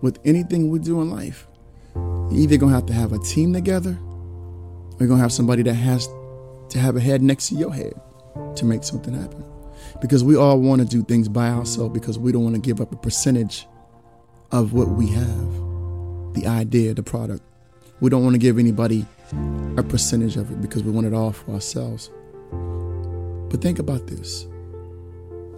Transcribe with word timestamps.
with 0.00 0.18
anything 0.24 0.70
we 0.70 0.78
do 0.78 1.00
in 1.00 1.10
life, 1.10 1.46
you're 1.94 2.40
either 2.40 2.56
gonna 2.56 2.74
have 2.74 2.86
to 2.86 2.92
have 2.92 3.12
a 3.12 3.18
team 3.18 3.52
together, 3.52 3.98
or 4.00 4.96
you're 4.98 5.08
gonna 5.08 5.22
have 5.22 5.32
somebody 5.32 5.62
that 5.62 5.74
has 5.74 6.08
to 6.70 6.78
have 6.78 6.96
a 6.96 7.00
head 7.00 7.22
next 7.22 7.48
to 7.48 7.54
your 7.56 7.72
head 7.72 7.94
to 8.56 8.64
make 8.64 8.84
something 8.84 9.14
happen. 9.14 9.44
Because 10.00 10.22
we 10.22 10.36
all 10.36 10.58
want 10.60 10.80
to 10.80 10.86
do 10.86 11.02
things 11.02 11.28
by 11.28 11.48
ourselves 11.48 11.92
because 11.92 12.18
we 12.18 12.32
don't 12.32 12.44
want 12.44 12.54
to 12.54 12.60
give 12.60 12.80
up 12.80 12.92
a 12.92 12.96
percentage 12.96 13.66
of 14.52 14.72
what 14.72 14.88
we 14.88 15.08
have, 15.08 16.34
the 16.34 16.44
idea, 16.46 16.94
the 16.94 17.02
product. 17.02 17.42
We 18.00 18.08
don't 18.08 18.22
want 18.22 18.34
to 18.34 18.38
give 18.38 18.58
anybody 18.58 19.04
a 19.76 19.82
percentage 19.82 20.36
of 20.36 20.50
it 20.50 20.60
because 20.60 20.82
we 20.82 20.90
want 20.90 21.06
it 21.06 21.12
all 21.12 21.32
for 21.32 21.52
ourselves. 21.52 22.10
But 23.50 23.60
think 23.60 23.78
about 23.78 24.06
this 24.06 24.46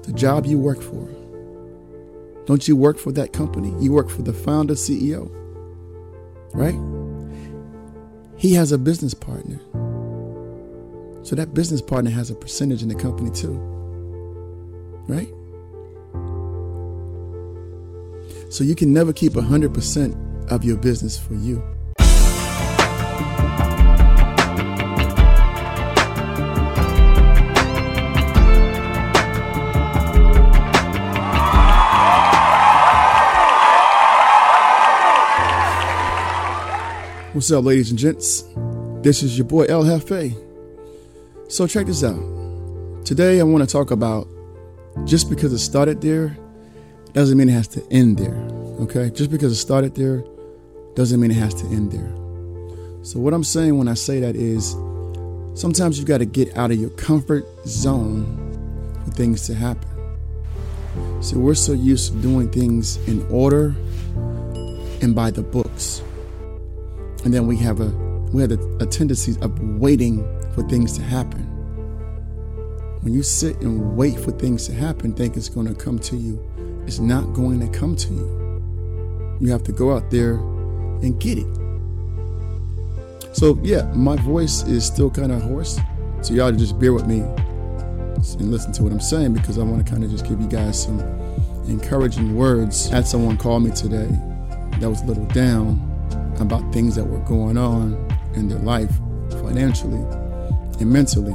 the 0.03 0.13
job 0.13 0.47
you 0.47 0.59
work 0.59 0.83
for. 0.83 1.22
Don't 2.47 2.67
you 2.67 2.77
work 2.77 2.99
for 2.99 3.13
that 3.13 3.33
company? 3.33 3.73
You 3.83 3.93
work 3.93 4.11
for 4.11 4.23
the 4.23 4.33
founder, 4.33 4.75
CEO, 4.75 5.31
right? 6.55 6.79
He 8.37 8.55
has 8.55 8.73
a 8.73 8.79
business 8.79 9.15
partner. 9.15 9.61
So 11.25 11.37
that 11.37 11.55
business 11.55 11.81
partner 11.81 12.11
has 12.11 12.31
a 12.31 12.35
percentage 12.35 12.83
in 12.83 12.89
the 12.89 12.97
company 12.97 13.31
too, 13.31 13.55
right? 15.07 15.29
So 18.51 18.65
you 18.65 18.75
can 18.75 18.93
never 18.93 19.13
keep 19.13 19.33
100% 19.33 20.51
of 20.51 20.65
your 20.65 20.77
business 20.77 21.19
for 21.19 21.35
you. 21.35 21.63
What's 37.33 37.51
up, 37.51 37.65
ladies 37.65 37.89
and 37.89 37.99
gents? 37.99 38.45
This 39.01 39.23
is 39.23 39.39
your 39.39 39.47
boy 39.47 39.65
El 39.65 39.85
Jefe. 39.85 40.37
So, 41.49 41.67
check 41.67 41.87
this 41.87 42.05
out. 42.05 42.21
Today, 43.07 43.41
I 43.41 43.43
want 43.45 43.67
to 43.67 43.73
talk 43.73 43.91
about 43.91 44.29
just 45.07 45.31
because 45.31 45.51
it 45.55 45.61
started 45.61 46.03
there 46.03 46.37
doesn't 47.15 47.39
mean 47.39 47.49
it 47.49 47.53
has 47.53 47.69
to 47.69 47.83
end 47.91 48.19
there. 48.19 48.35
Okay? 48.83 49.09
Just 49.09 49.31
because 49.31 49.51
it 49.53 49.57
started 49.57 49.95
there 49.95 50.23
doesn't 50.95 51.19
mean 51.19 51.31
it 51.31 51.39
has 51.39 51.55
to 51.55 51.67
end 51.69 51.91
there. 51.91 52.13
So, 53.03 53.19
what 53.19 53.33
I'm 53.33 53.45
saying 53.45 53.79
when 53.79 53.89
I 53.89 53.95
say 53.95 54.21
that 54.21 54.37
is 54.37 54.73
sometimes 55.59 55.97
you've 55.97 56.09
got 56.09 56.19
to 56.19 56.27
get 56.27 56.55
out 56.55 56.71
of 56.71 56.79
your 56.79 56.91
comfort 56.91 57.47
zone 57.67 58.27
for 59.07 59.11
things 59.13 59.47
to 59.47 59.55
happen. 59.55 59.89
So, 61.23 61.39
we're 61.39 61.55
so 61.55 61.73
used 61.73 62.13
to 62.13 62.19
doing 62.21 62.53
things 62.53 62.99
in 63.09 63.27
order 63.31 63.75
and 65.01 65.15
by 65.15 65.31
the 65.31 65.43
books 65.43 66.03
and 67.25 67.33
then 67.33 67.47
we 67.47 67.57
have 67.59 67.81
a 67.81 67.91
we 68.33 68.41
have 68.41 68.53
a, 68.53 68.77
a 68.79 68.87
tendency 68.87 69.37
of 69.43 69.59
waiting 69.79 70.23
for 70.55 70.67
things 70.69 70.97
to 70.97 71.03
happen. 71.03 71.43
When 73.03 73.13
you 73.13 73.23
sit 73.23 73.61
and 73.61 73.97
wait 73.97 74.19
for 74.19 74.31
things 74.31 74.67
to 74.67 74.73
happen, 74.73 75.13
think 75.13 75.37
it's 75.37 75.49
going 75.49 75.67
to 75.67 75.75
come 75.75 75.99
to 76.01 76.17
you, 76.17 76.41
it's 76.87 76.99
not 76.99 77.35
going 77.35 77.61
to 77.61 77.79
come 77.79 77.95
to 77.97 78.13
you. 78.13 79.39
You 79.41 79.51
have 79.51 79.63
to 79.65 79.73
go 79.73 79.95
out 79.95 80.11
there 80.11 80.35
and 80.35 81.21
get 81.21 81.39
it. 81.39 81.47
So 83.33 83.59
yeah, 83.63 83.83
my 83.95 84.17
voice 84.17 84.63
is 84.65 84.87
still 84.87 85.11
kind 85.11 85.33
of 85.33 85.43
hoarse, 85.43 85.79
so 86.23 86.35
y'all 86.35 86.53
just 86.53 86.79
bear 86.79 86.93
with 86.93 87.07
me 87.07 87.21
and 87.21 88.51
listen 88.51 88.73
to 88.73 88.83
what 88.85 88.93
I'm 88.93 89.01
saying 89.01 89.35
because 89.35 89.59
I 89.59 89.63
want 89.63 89.85
to 89.85 89.91
kind 89.91 90.05
of 90.05 90.11
just 90.11 90.27
give 90.27 90.41
you 90.41 90.49
guys 90.49 90.85
some 90.85 91.01
encouraging 91.67 92.37
words. 92.37 92.91
I 92.93 92.97
had 92.97 93.07
someone 93.07 93.37
call 93.37 93.61
me 93.61 93.73
today 93.73 94.09
that 94.79 94.89
was 94.89 95.03
a 95.03 95.07
little 95.07 95.27
down 95.27 95.92
about 96.41 96.73
things 96.73 96.95
that 96.97 97.05
were 97.05 97.21
going 97.21 97.57
on 97.57 97.95
in 98.35 98.49
their 98.49 98.59
life 98.59 98.93
financially 99.31 100.03
and 100.81 100.91
mentally. 100.91 101.35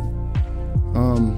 Um, 0.95 1.37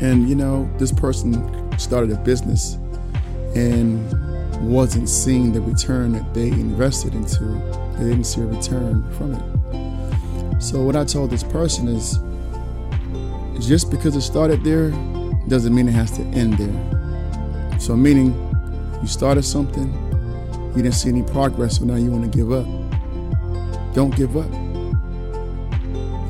and, 0.00 0.28
you 0.28 0.34
know, 0.34 0.68
this 0.78 0.92
person 0.92 1.78
started 1.78 2.10
a 2.10 2.16
business 2.16 2.74
and 3.54 4.02
wasn't 4.70 5.08
seeing 5.08 5.52
the 5.52 5.60
return 5.60 6.12
that 6.12 6.34
they 6.34 6.48
invested 6.48 7.14
into. 7.14 7.44
They 7.98 8.10
didn't 8.10 8.24
see 8.24 8.40
a 8.40 8.46
return 8.46 9.08
from 9.12 9.34
it. 9.34 10.62
So, 10.62 10.82
what 10.82 10.96
I 10.96 11.04
told 11.04 11.30
this 11.30 11.44
person 11.44 11.88
is 11.88 12.18
just 13.66 13.90
because 13.90 14.16
it 14.16 14.22
started 14.22 14.64
there 14.64 14.90
doesn't 15.48 15.74
mean 15.74 15.88
it 15.88 15.92
has 15.92 16.10
to 16.12 16.22
end 16.22 16.54
there. 16.54 17.78
So, 17.80 17.96
meaning 17.96 18.32
you 19.00 19.06
started 19.06 19.44
something, 19.44 19.92
you 20.76 20.82
didn't 20.82 20.94
see 20.94 21.08
any 21.08 21.22
progress, 21.22 21.78
so 21.78 21.84
now 21.84 21.96
you 21.96 22.10
want 22.10 22.30
to 22.30 22.36
give 22.36 22.50
up. 22.52 22.66
Don't 23.94 24.14
give 24.16 24.36
up. 24.36 24.50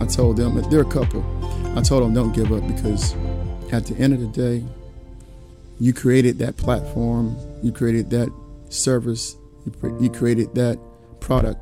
I 0.03 0.07
told 0.07 0.37
them, 0.37 0.61
they're 0.71 0.83
a 0.83 0.85
couple. 0.85 1.25
I 1.77 1.81
told 1.81 2.03
them, 2.03 2.13
don't 2.13 2.33
give 2.33 2.53
up 2.53 2.67
because 2.69 3.15
at 3.73 3.87
the 3.87 3.97
end 3.97 4.13
of 4.13 4.21
the 4.21 4.27
day, 4.27 4.65
you 5.81 5.93
created 5.93 6.39
that 6.39 6.57
platform, 6.57 7.37
you 7.63 7.73
created 7.73 8.11
that 8.11 8.31
service, 8.69 9.37
you 10.01 10.11
created 10.11 10.55
that 10.55 10.79
product 11.21 11.59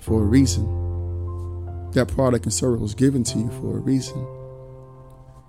for 0.00 0.22
a 0.22 0.24
reason. 0.24 0.66
That 1.92 2.08
product 2.08 2.44
and 2.44 2.52
service 2.52 2.80
was 2.80 2.94
given 2.94 3.24
to 3.24 3.38
you 3.38 3.50
for 3.52 3.78
a 3.78 3.80
reason. 3.80 4.26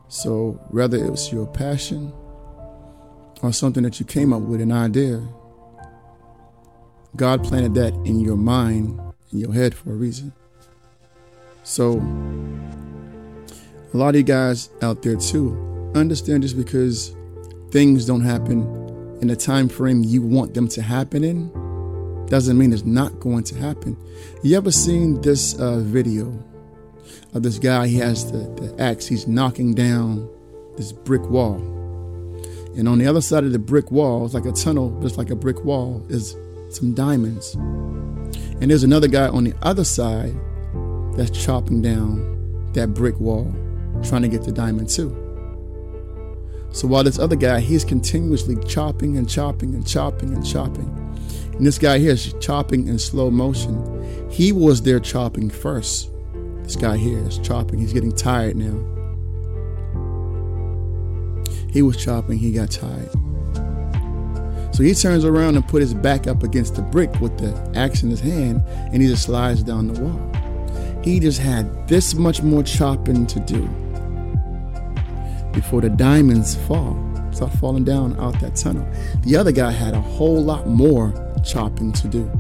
So, 0.08 0.60
whether 0.70 0.98
it 0.98 1.12
was 1.12 1.31
your 1.31 1.46
passion 1.46 2.14
or 3.44 3.52
something 3.54 3.84
that 3.84 4.00
you 4.00 4.06
came 4.06 4.34
up 4.34 4.42
with, 4.42 4.62
an 4.62 4.72
idea, 4.72 5.22
God 7.16 7.44
planted 7.44 7.74
that 7.75 7.94
in 8.06 8.20
your 8.20 8.38
mind, 8.38 9.00
in 9.31 9.40
your 9.40 9.53
head 9.53 9.74
for 9.74 9.92
a 9.92 9.96
reason. 9.96 10.34
So, 11.64 11.97
a 13.94 13.97
lot 13.97 14.09
of 14.09 14.16
you 14.16 14.24
guys 14.24 14.70
out 14.81 15.02
there 15.02 15.16
too, 15.16 15.92
understand 15.96 16.44
just 16.44 16.58
because 16.58 17.16
things 17.72 18.06
don't 18.06 18.22
happen 18.22 18.62
in 19.22 19.28
the 19.28 19.36
time 19.36 19.68
frame 19.68 20.03
you 20.03 20.22
want 20.22 20.53
them 20.53 20.68
to 20.69 20.81
happen 20.81 21.24
in, 21.24 21.50
doesn't 22.28 22.58
mean 22.58 22.72
it's 22.72 22.86
not 22.86 23.19
going 23.19 23.44
to 23.44 23.56
happen. 23.56 23.98
You 24.44 24.56
ever 24.58 24.72
seen 24.72 25.22
this 25.22 25.59
uh, 25.59 25.80
video 25.80 26.31
of 27.34 27.44
this 27.44 27.58
guy? 27.58 27.88
He 27.88 27.98
has 27.98 28.31
the, 28.31 28.38
the 28.62 28.75
axe, 28.81 29.08
he's 29.08 29.28
knocking 29.28 29.74
down 29.74 30.30
this 30.78 30.92
brick 30.92 31.28
wall. 31.30 31.56
And 32.78 32.88
on 32.88 33.00
the 33.00 33.08
other 33.08 33.22
side 33.22 33.44
of 33.44 33.52
the 33.52 33.59
brick 33.59 33.92
wall, 33.92 34.25
it's 34.25 34.34
like 34.34 34.46
a 34.46 34.52
tunnel, 34.52 34.98
just 35.02 35.18
like 35.18 35.31
a 35.31 35.36
brick 35.36 35.66
wall, 35.66 36.06
is 36.08 36.36
some 36.69 36.94
diamonds. 36.94 37.56
And 37.56 38.69
there's 38.69 38.84
another 38.84 39.07
guy 39.07 39.28
on 39.28 39.44
the 39.44 39.53
other 39.62 39.84
side 39.84 40.35
that's 41.16 41.31
chopping 41.31 41.81
down 41.81 42.72
that 42.74 42.94
brick 42.94 43.19
wall, 43.19 43.53
trying 44.03 44.22
to 44.22 44.28
get 44.28 44.44
the 44.44 44.52
diamond 44.52 44.90
too. 44.90 45.09
So 46.72 46.88
while 46.88 47.03
this 47.03 47.18
other 47.18 47.35
guy, 47.35 47.59
he's 47.59 47.84
continuously 47.84 48.56
chopping 48.68 49.18
and 49.18 49.28
chopping 49.30 49.74
and 49.74 49.88
chopping 49.88 50.34
and 50.34 50.46
chopping. 50.46 50.96
And 51.53 51.66
this 51.66 51.78
guy 51.78 51.97
here 51.97 52.12
is 52.12 52.34
chopping 52.40 52.88
in 52.88 53.00
slow 53.00 53.31
motion. 53.31 54.30
He 54.30 54.51
was 54.51 54.81
there 54.81 55.00
chopping 55.00 55.50
first. 55.50 56.12
This 56.63 56.75
guy 56.75 56.97
here 56.97 57.18
is 57.28 57.40
chopping. 57.40 57.80
He's 57.80 57.94
getting 57.94 58.12
tired 58.12 58.56
now. 58.56 58.86
He 61.72 61.81
was 61.81 61.97
chopping, 61.97 62.38
he 62.38 62.51
got 62.51 62.72
tired. 62.72 63.09
So 64.72 64.84
he 64.84 64.94
turns 64.94 65.25
around 65.25 65.56
and 65.56 65.68
put 65.68 65.81
his 65.81 65.94
back 65.94 66.28
up 66.28 66.44
against 66.44 66.75
the 66.75 66.81
brick 66.81 67.13
with 67.19 67.38
the 67.38 67.78
axe 67.78 68.03
in 68.03 68.09
his 68.09 68.19
hand, 68.19 68.63
and 68.68 69.02
he 69.02 69.07
just 69.07 69.24
slides 69.24 69.63
down 69.63 69.88
the 69.88 70.02
wall. 70.02 71.02
He 71.03 71.19
just 71.19 71.40
had 71.40 71.88
this 71.88 72.13
much 72.13 72.41
more 72.41 72.63
chopping 72.63 73.25
to 73.28 73.40
do 73.41 73.68
before 75.53 75.81
the 75.81 75.90
diamonds 75.90 76.56
fall, 76.56 76.97
start 77.31 77.52
falling 77.53 77.84
down 77.84 78.18
out 78.19 78.40
that 78.40 78.56
tunnel. 78.56 78.88
The 79.24 79.35
other 79.35 79.52
guy 79.52 79.72
had 79.72 79.94
a 79.94 80.02
whole 80.02 80.41
lot 80.41 80.68
more 80.68 81.13
chopping 81.44 81.92
to 81.94 82.07
do. 82.07 82.31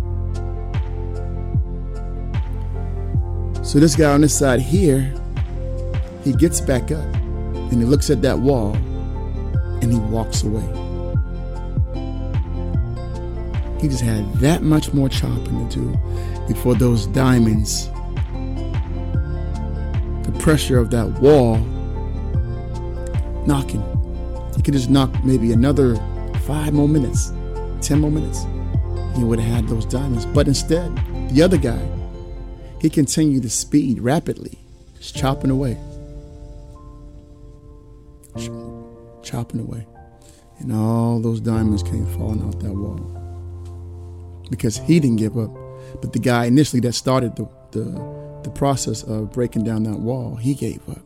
So 3.63 3.79
this 3.79 3.95
guy 3.95 4.11
on 4.13 4.21
this 4.21 4.37
side 4.37 4.61
here, 4.61 5.13
he 6.23 6.33
gets 6.33 6.61
back 6.61 6.91
up 6.91 7.03
and 7.03 7.73
he 7.73 7.85
looks 7.85 8.09
at 8.09 8.21
that 8.21 8.39
wall 8.39 8.73
and 9.81 9.91
he 9.91 9.99
walks 9.99 10.43
away. 10.43 10.88
He 13.79 13.87
just 13.87 14.01
had 14.01 14.33
that 14.35 14.61
much 14.61 14.93
more 14.93 15.07
chopping 15.07 15.69
to 15.69 15.75
do 15.75 16.45
before 16.47 16.75
those 16.75 17.07
diamonds, 17.07 17.87
the 20.23 20.35
pressure 20.39 20.77
of 20.77 20.91
that 20.91 21.07
wall 21.21 21.57
knocking. 23.45 23.83
He 24.55 24.61
could 24.61 24.73
just 24.73 24.89
knock 24.89 25.23
maybe 25.23 25.53
another 25.53 25.95
five 26.41 26.73
more 26.73 26.89
minutes, 26.89 27.31
10 27.81 28.01
more 28.01 28.11
minutes. 28.11 28.45
He 29.17 29.23
would 29.23 29.39
have 29.39 29.63
had 29.63 29.67
those 29.69 29.85
diamonds. 29.85 30.25
But 30.25 30.47
instead, 30.47 30.95
the 31.29 31.41
other 31.41 31.57
guy, 31.57 31.79
he 32.81 32.89
continued 32.89 33.43
to 33.43 33.49
speed 33.49 34.01
rapidly, 34.01 34.59
just 34.97 35.15
chopping 35.15 35.51
away. 35.51 35.77
Chopping 39.23 39.61
away. 39.61 39.87
And 40.59 40.73
all 40.73 41.19
those 41.21 41.39
diamonds 41.39 41.83
came 41.83 42.05
falling 42.17 42.41
out 42.41 42.59
that 42.59 42.73
wall. 42.73 43.18
Because 44.49 44.77
he 44.77 44.99
didn't 44.99 45.17
give 45.17 45.37
up. 45.37 45.51
But 46.01 46.13
the 46.13 46.19
guy 46.19 46.45
initially 46.45 46.79
that 46.81 46.93
started 46.93 47.35
the, 47.35 47.47
the, 47.71 48.41
the 48.43 48.49
process 48.49 49.03
of 49.03 49.31
breaking 49.31 49.63
down 49.63 49.83
that 49.83 49.99
wall, 49.99 50.35
he 50.35 50.53
gave 50.53 50.87
up. 50.89 51.01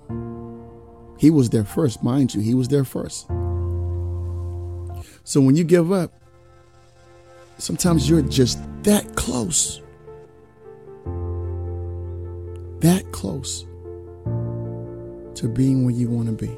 He 1.19 1.29
was 1.29 1.49
there 1.49 1.63
first, 1.63 2.03
mind 2.03 2.33
you, 2.33 2.41
he 2.41 2.53
was 2.53 2.67
there 2.67 2.83
first. 2.83 3.27
So 5.23 5.39
when 5.39 5.55
you 5.55 5.63
give 5.63 5.91
up, 5.91 6.11
sometimes 7.57 8.09
you're 8.09 8.21
just 8.21 8.59
that 8.83 9.15
close. 9.15 9.81
That 12.79 13.09
close 13.13 13.65
to 15.35 15.47
being 15.47 15.85
where 15.85 15.93
you 15.93 16.09
want 16.09 16.27
to 16.27 16.33
be. 16.33 16.57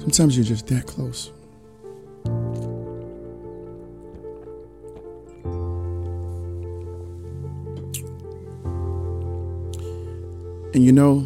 Sometimes 0.00 0.36
you're 0.36 0.44
just 0.44 0.66
that 0.66 0.86
close. 0.86 1.30
And 10.74 10.84
you 10.84 10.92
know, 10.92 11.20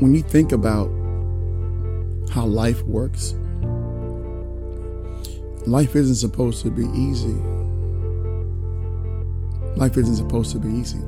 when 0.00 0.14
you 0.14 0.22
think 0.22 0.50
about 0.50 0.90
how 2.30 2.46
life 2.46 2.82
works, 2.82 3.34
life 5.66 5.94
isn't 5.94 6.16
supposed 6.16 6.62
to 6.62 6.70
be 6.70 6.86
easy. 6.98 7.36
Life 9.76 9.96
isn't 9.96 10.16
supposed 10.16 10.50
to 10.52 10.58
be 10.58 10.68
easy. 10.68 11.00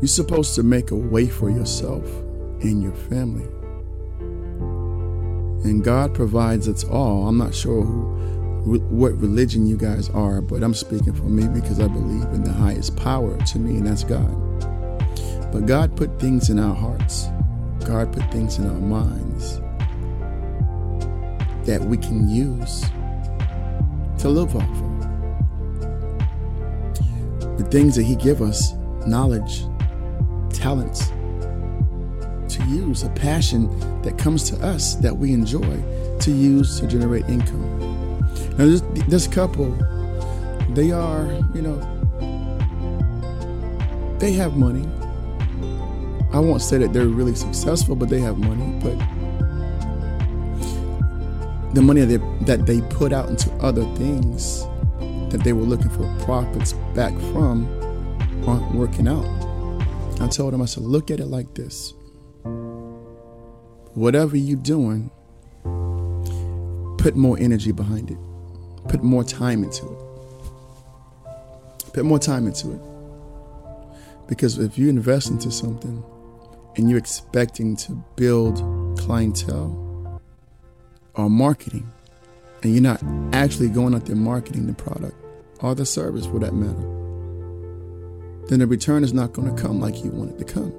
You're 0.00 0.08
supposed 0.08 0.54
to 0.56 0.62
make 0.62 0.90
a 0.90 0.96
way 0.96 1.26
for 1.26 1.48
yourself 1.48 2.04
and 2.60 2.82
your 2.82 2.92
family. 2.92 3.46
And 5.64 5.82
God 5.82 6.14
provides 6.14 6.68
us 6.68 6.84
all. 6.84 7.26
I'm 7.26 7.38
not 7.38 7.54
sure 7.54 7.82
who, 7.82 8.37
what 8.68 9.16
religion 9.18 9.66
you 9.66 9.76
guys 9.76 10.10
are, 10.10 10.40
but 10.40 10.62
I'm 10.62 10.74
speaking 10.74 11.14
for 11.14 11.24
me 11.24 11.48
because 11.48 11.80
I 11.80 11.88
believe 11.88 12.24
in 12.34 12.44
the 12.44 12.52
highest 12.52 12.96
power 12.96 13.36
to 13.36 13.58
me, 13.58 13.78
and 13.78 13.86
that's 13.86 14.04
God. 14.04 14.30
But 15.50 15.66
God 15.66 15.96
put 15.96 16.20
things 16.20 16.50
in 16.50 16.58
our 16.58 16.74
hearts, 16.74 17.28
God 17.86 18.12
put 18.12 18.30
things 18.30 18.58
in 18.58 18.66
our 18.66 18.74
minds 18.74 19.60
that 21.64 21.80
we 21.82 21.96
can 21.96 22.28
use 22.28 22.82
to 24.18 24.28
live 24.28 24.54
off 24.54 24.62
of. 24.62 24.98
The 27.58 27.64
things 27.70 27.96
that 27.96 28.04
He 28.04 28.16
give 28.16 28.42
us, 28.42 28.74
knowledge, 29.06 29.64
talents, 30.52 31.08
to 32.54 32.62
use, 32.68 33.02
a 33.02 33.10
passion 33.10 33.68
that 34.02 34.18
comes 34.18 34.50
to 34.50 34.56
us 34.66 34.96
that 34.96 35.16
we 35.16 35.32
enjoy 35.32 35.82
to 36.20 36.30
use 36.30 36.80
to 36.80 36.86
generate 36.86 37.28
income. 37.28 37.78
Now, 38.58 38.66
this, 38.66 38.82
this 39.08 39.26
couple, 39.26 39.70
they 40.70 40.90
are, 40.90 41.26
you 41.54 41.62
know, 41.62 41.78
they 44.18 44.32
have 44.32 44.56
money. 44.56 44.86
I 46.32 46.40
won't 46.40 46.62
say 46.62 46.78
that 46.78 46.92
they're 46.92 47.06
really 47.06 47.34
successful, 47.34 47.96
but 47.96 48.08
they 48.08 48.20
have 48.20 48.38
money. 48.38 48.78
But 48.82 48.98
the 51.74 51.82
money 51.82 52.00
that 52.00 52.18
they, 52.18 52.44
that 52.44 52.66
they 52.66 52.80
put 52.82 53.12
out 53.12 53.28
into 53.28 53.50
other 53.54 53.84
things 53.94 54.64
that 55.30 55.42
they 55.44 55.52
were 55.52 55.62
looking 55.62 55.90
for 55.90 56.04
profits 56.24 56.72
back 56.94 57.12
from 57.32 57.66
aren't 58.46 58.74
working 58.74 59.06
out. 59.08 59.26
I 60.20 60.26
told 60.26 60.52
them, 60.52 60.62
I 60.62 60.64
said, 60.64 60.82
look 60.82 61.10
at 61.10 61.20
it 61.20 61.26
like 61.26 61.54
this 61.54 61.94
whatever 63.94 64.36
you're 64.36 64.56
doing, 64.56 65.10
put 66.98 67.16
more 67.16 67.36
energy 67.40 67.72
behind 67.72 68.10
it. 68.10 68.18
Put 68.88 69.02
more 69.02 69.24
time 69.24 69.64
into 69.64 69.86
it. 69.86 69.98
Put 71.92 72.04
more 72.04 72.18
time 72.18 72.46
into 72.46 72.72
it. 72.72 72.80
Because 74.28 74.58
if 74.58 74.78
you 74.78 74.88
invest 74.88 75.30
into 75.30 75.50
something 75.50 76.02
and 76.76 76.88
you're 76.88 76.98
expecting 76.98 77.76
to 77.76 77.92
build 78.16 78.56
clientele 78.98 80.20
or 81.14 81.28
marketing, 81.28 81.90
and 82.62 82.72
you're 82.72 82.82
not 82.82 83.02
actually 83.32 83.68
going 83.68 83.94
out 83.94 84.06
there 84.06 84.16
marketing 84.16 84.66
the 84.66 84.72
product 84.72 85.16
or 85.60 85.74
the 85.74 85.86
service 85.86 86.26
for 86.26 86.38
that 86.40 86.54
matter, 86.54 86.98
then 88.48 88.60
the 88.60 88.66
return 88.66 89.04
is 89.04 89.12
not 89.12 89.32
going 89.32 89.54
to 89.54 89.62
come 89.62 89.80
like 89.80 90.02
you 90.04 90.10
want 90.10 90.30
it 90.32 90.38
to 90.38 90.44
come. 90.44 90.72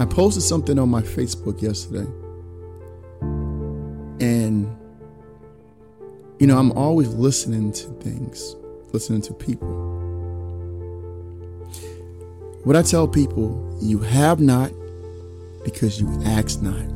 I 0.00 0.04
posted 0.04 0.42
something 0.42 0.78
on 0.78 0.88
my 0.88 1.02
Facebook 1.02 1.60
yesterday. 1.60 2.08
And, 4.20 4.76
you 6.38 6.46
know, 6.46 6.56
I'm 6.56 6.70
always 6.72 7.08
listening 7.08 7.72
to 7.72 7.88
things, 7.94 8.54
listening 8.92 9.22
to 9.22 9.34
people. 9.34 9.68
What 12.62 12.76
I 12.76 12.82
tell 12.82 13.08
people, 13.08 13.76
you 13.80 13.98
have 13.98 14.40
not 14.40 14.70
because 15.64 16.00
you 16.00 16.08
ask 16.24 16.62
not. 16.62 16.86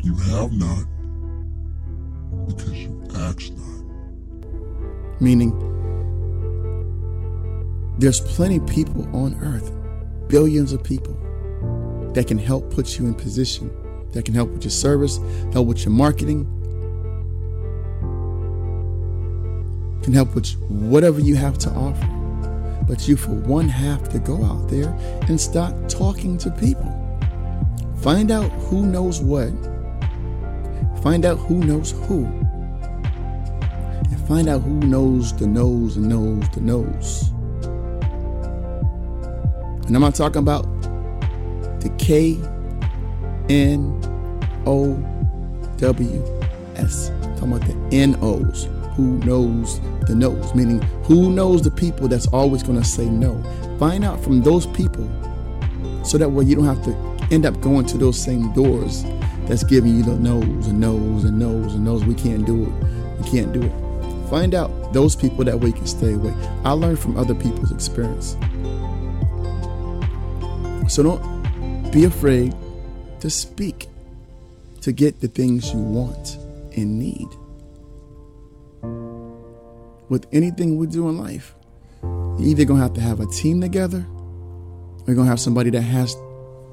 You 0.00 0.14
have 0.14 0.52
not 0.52 0.84
because 2.46 2.74
you 2.74 3.02
ask 3.16 3.50
not. 3.52 5.20
Meaning, 5.20 5.52
there's 7.98 8.20
plenty 8.20 8.60
people 8.60 9.04
on 9.16 9.34
earth, 9.42 9.72
billions 10.28 10.72
of 10.72 10.84
people, 10.84 11.14
that 12.14 12.28
can 12.28 12.38
help 12.38 12.72
put 12.72 12.98
you 12.98 13.06
in 13.06 13.14
position, 13.14 13.70
that 14.12 14.24
can 14.24 14.34
help 14.34 14.50
with 14.50 14.64
your 14.64 14.70
service, 14.70 15.18
help 15.52 15.66
with 15.66 15.84
your 15.84 15.92
marketing, 15.92 16.44
can 20.02 20.12
help 20.12 20.34
with 20.34 20.50
whatever 20.70 21.20
you 21.20 21.36
have 21.36 21.58
to 21.58 21.70
offer. 21.70 22.06
But 22.88 23.06
you, 23.06 23.16
for 23.16 23.32
one, 23.32 23.68
have 23.68 24.08
to 24.10 24.18
go 24.18 24.42
out 24.42 24.68
there 24.68 24.96
and 25.28 25.38
start 25.38 25.90
talking 25.90 26.38
to 26.38 26.50
people. 26.50 26.94
Find 28.00 28.30
out 28.30 28.50
who 28.52 28.86
knows 28.86 29.20
what, 29.20 29.52
find 31.02 31.26
out 31.26 31.38
who 31.38 31.58
knows 31.58 31.90
who, 31.90 32.24
and 32.24 34.26
find 34.26 34.48
out 34.48 34.62
who 34.62 34.80
knows 34.80 35.36
the 35.36 35.46
knows 35.46 35.98
and 35.98 36.08
knows 36.08 36.48
the 36.50 36.60
knows. 36.60 37.28
And 39.86 39.94
I'm 39.94 40.00
not 40.00 40.14
talking 40.14 40.40
about 40.40 40.62
the 41.80 41.94
K 41.98 42.38
N 43.48 44.00
O 44.66 44.94
W 45.78 46.40
S. 46.76 47.08
Talking 47.36 47.52
about 47.52 47.66
the 47.66 47.88
N 47.92 48.16
O's. 48.22 48.68
Who 48.96 49.18
knows 49.18 49.80
the 50.06 50.14
no's? 50.14 50.54
Meaning, 50.54 50.82
who 51.04 51.30
knows 51.30 51.62
the 51.62 51.70
people 51.70 52.08
that's 52.08 52.26
always 52.28 52.62
going 52.62 52.80
to 52.80 52.84
say 52.84 53.06
no? 53.06 53.40
Find 53.78 54.04
out 54.04 54.22
from 54.22 54.42
those 54.42 54.66
people 54.66 55.08
so 56.04 56.18
that 56.18 56.28
way 56.28 56.44
you 56.44 56.56
don't 56.56 56.64
have 56.64 56.82
to 56.84 56.94
end 57.30 57.46
up 57.46 57.60
going 57.60 57.86
to 57.86 57.98
those 57.98 58.20
same 58.20 58.52
doors 58.52 59.04
that's 59.46 59.62
giving 59.62 59.96
you 59.96 60.02
the 60.02 60.16
no's 60.16 60.66
and 60.66 60.80
no's 60.80 61.24
and 61.24 61.38
no's 61.38 61.74
and 61.74 61.84
no's. 61.84 62.04
We 62.04 62.14
can't 62.14 62.44
do 62.44 62.64
it. 62.64 63.20
We 63.20 63.30
can't 63.30 63.52
do 63.52 63.62
it. 63.62 63.72
Find 64.28 64.54
out 64.54 64.92
those 64.92 65.16
people 65.16 65.44
that 65.44 65.58
way 65.58 65.68
you 65.68 65.74
can 65.74 65.86
stay 65.86 66.12
away. 66.12 66.34
I 66.64 66.72
learned 66.72 66.98
from 66.98 67.16
other 67.16 67.34
people's 67.34 67.72
experience. 67.72 68.36
So 70.88 71.02
don't 71.02 71.92
be 71.92 72.04
afraid 72.04 72.54
to 73.20 73.30
speak 73.30 73.88
to 74.82 74.92
get 74.92 75.20
the 75.20 75.28
things 75.28 75.72
you 75.72 75.80
want 75.80 76.36
and 76.76 76.98
need. 76.98 77.28
With 80.08 80.26
anything 80.32 80.76
we 80.76 80.86
do 80.86 81.08
in 81.08 81.18
life, 81.18 81.54
you're 82.02 82.48
either 82.48 82.64
to 82.64 82.74
have 82.76 82.94
to 82.94 83.00
have 83.00 83.20
a 83.20 83.26
team 83.26 83.60
together 83.60 84.06
or 84.08 85.04
you're 85.08 85.16
to 85.16 85.24
have 85.24 85.40
somebody 85.40 85.70
that 85.70 85.82
has 85.82 86.16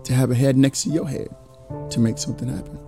to 0.03 0.13
have 0.13 0.31
a 0.31 0.35
head 0.35 0.55
next 0.55 0.83
to 0.83 0.89
your 0.89 1.07
head 1.07 1.27
to 1.89 1.99
make 1.99 2.17
something 2.17 2.47
happen. 2.47 2.79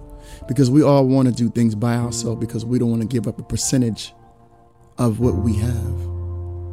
Because 0.48 0.70
we 0.70 0.84
all 0.84 1.06
want 1.06 1.28
to 1.28 1.34
do 1.34 1.50
things 1.50 1.76
by 1.76 1.96
ourselves 1.96 2.40
because 2.40 2.64
we 2.64 2.80
don't 2.80 2.90
want 2.90 3.02
to 3.02 3.08
give 3.08 3.28
up 3.28 3.40
a 3.40 3.44
percentage 3.44 4.14
of 4.98 5.20
what 5.20 5.36
we 5.36 5.56
have 5.56 6.18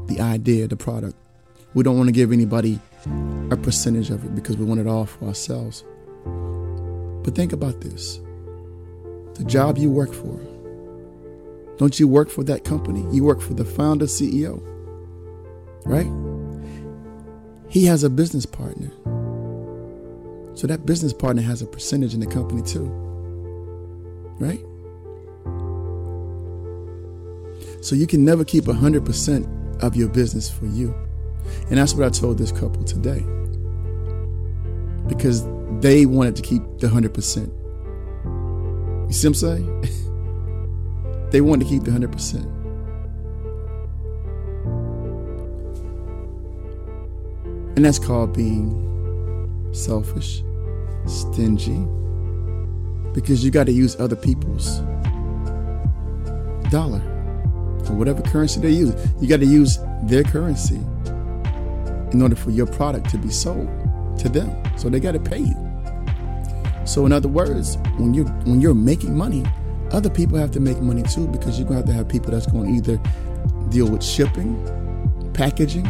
the 0.07 0.21
idea, 0.21 0.69
the 0.69 0.77
product. 0.77 1.17
We 1.73 1.83
don't 1.83 1.97
want 1.97 2.09
to 2.09 2.13
give 2.13 2.31
anybody 2.31 2.79
a 3.51 3.57
percentage 3.57 4.11
of 4.11 4.25
it 4.25 4.35
because 4.35 4.57
we 4.57 4.65
want 4.65 4.81
it 4.81 4.87
all 4.87 5.07
for 5.07 5.27
ourselves. 5.27 5.83
But 7.25 7.35
think 7.35 7.53
about 7.53 7.81
this 7.81 8.21
the 9.35 9.45
job 9.45 9.79
you 9.79 9.91
work 9.91 10.15
for. 10.15 10.39
Don't 11.79 11.99
you 11.99 12.07
work 12.07 12.31
for 12.31 12.45
that 12.45 12.65
company? 12.65 13.05
You 13.13 13.25
work 13.25 13.41
for 13.41 13.55
the 13.55 13.65
founder, 13.65 14.05
CEO, 14.05 14.63
right? 15.85 16.07
He 17.69 17.87
has 17.87 18.05
a 18.05 18.11
business 18.11 18.47
partner. 18.47 18.93
So 20.55 20.69
that 20.69 20.87
business 20.87 21.13
partner 21.13 21.43
has 21.43 21.63
a 21.63 21.67
percentage 21.67 22.15
in 22.15 22.21
the 22.21 22.27
company 22.27 22.63
too, 22.63 22.87
right? 24.39 24.61
So 27.85 27.97
you 27.97 28.07
can 28.07 28.25
never 28.25 28.45
keep 28.45 28.65
100% 28.65 29.83
of 29.83 29.97
your 29.97 30.09
business 30.09 30.49
for 30.49 30.67
you. 30.67 30.95
And 31.69 31.79
that's 31.79 31.93
what 31.95 32.07
I 32.07 32.11
told 32.11 32.39
this 32.39 32.53
couple 32.53 32.85
today. 32.85 33.25
Because 35.09 35.45
they 35.81 36.07
wanted 36.07 36.37
to 36.37 36.43
keep 36.43 36.63
the 36.79 36.87
100%. 36.87 37.47
You 39.07 39.13
see 39.13 39.29
what 39.29 39.31
I'm 39.31 39.35
saying? 39.35 41.29
they 41.31 41.41
wanted 41.41 41.65
to 41.65 41.71
keep 41.71 41.85
the 41.85 41.91
100%. 41.91 42.55
And 47.77 47.85
that's 47.85 47.99
called 47.99 48.33
being 48.33 48.81
selfish, 49.73 50.45
stingy, 51.07 51.85
because 53.13 53.45
you 53.45 53.51
got 53.51 53.67
to 53.67 53.73
use 53.73 53.99
other 53.99 54.17
people's 54.17 54.79
dollar 56.71 57.03
or 57.89 57.97
whatever 57.97 58.23
currency 58.23 58.61
they 58.61 58.71
use. 58.71 58.95
You 59.21 59.29
got 59.29 59.41
to 59.41 59.47
use 59.47 59.79
their 60.05 60.23
currency 60.23 60.81
in 62.13 62.23
order 62.23 62.37
for 62.37 62.51
your 62.51 62.67
product 62.67 63.11
to 63.11 63.19
be 63.19 63.31
sold 63.31 63.69
to 64.19 64.29
them. 64.29 64.51
So 64.77 64.89
they 64.89 65.01
got 65.01 65.13
to 65.13 65.21
pay 65.21 65.39
you. 65.39 65.57
So 66.85 67.07
in 67.07 67.13
other 67.13 67.29
words, 67.29 67.77
when 67.97 68.13
you 68.15 68.25
when 68.45 68.61
you're 68.61 68.75
making 68.75 69.17
money, 69.17 69.45
other 69.91 70.11
people 70.11 70.39
have 70.39 70.51
to 70.53 70.61
make 70.61 70.81
money 70.81 71.03
too 71.03 71.27
because 71.29 71.59
you're 71.59 71.67
gonna 71.67 71.79
have 71.79 71.87
to 71.87 71.93
have 71.93 72.09
people 72.09 72.33
that's 72.33 72.47
going 72.47 72.67
to 72.67 72.73
either 72.73 73.03
deal 73.71 73.89
with 73.89 74.03
shipping, 74.03 74.55
packaging, 75.33 75.87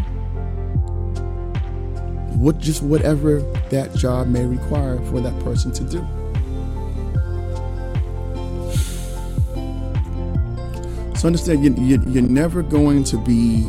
what 2.36 2.58
just 2.58 2.82
whatever 2.82 3.40
that 3.70 3.94
job 3.94 4.28
may 4.28 4.44
require 4.44 4.98
for 5.06 5.20
that 5.20 5.38
person 5.40 5.72
to 5.72 5.84
do. 5.84 6.06
So 11.16 11.28
understand 11.28 11.64
you, 11.64 11.74
you, 11.82 12.02
you're 12.06 12.22
never 12.22 12.62
going 12.62 13.04
to 13.04 13.16
be 13.16 13.62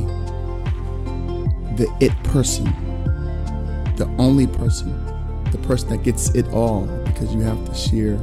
the 1.77 1.87
it 2.01 2.11
person, 2.23 2.65
the 3.97 4.05
only 4.17 4.47
person, 4.47 4.93
the 5.51 5.57
person 5.59 5.89
that 5.89 6.03
gets 6.03 6.29
it 6.35 6.47
all 6.49 6.85
because 7.05 7.33
you 7.33 7.41
have 7.41 7.63
to 7.65 7.73
share 7.73 8.17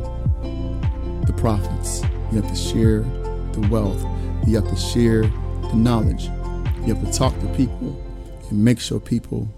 the 1.27 1.35
profits, 1.37 2.03
you 2.31 2.41
have 2.41 2.49
to 2.51 2.57
share 2.57 3.01
the 3.53 3.69
wealth, 3.71 4.05
you 4.47 4.57
have 4.57 4.69
to 4.69 4.77
share 4.77 5.23
the 5.23 5.75
knowledge, 5.75 6.25
you 6.87 6.95
have 6.95 7.05
to 7.05 7.13
talk 7.13 7.39
to 7.41 7.47
people 7.55 7.99
and 8.51 8.65
make 8.65 8.81
sure 8.81 9.01
people 9.01 9.49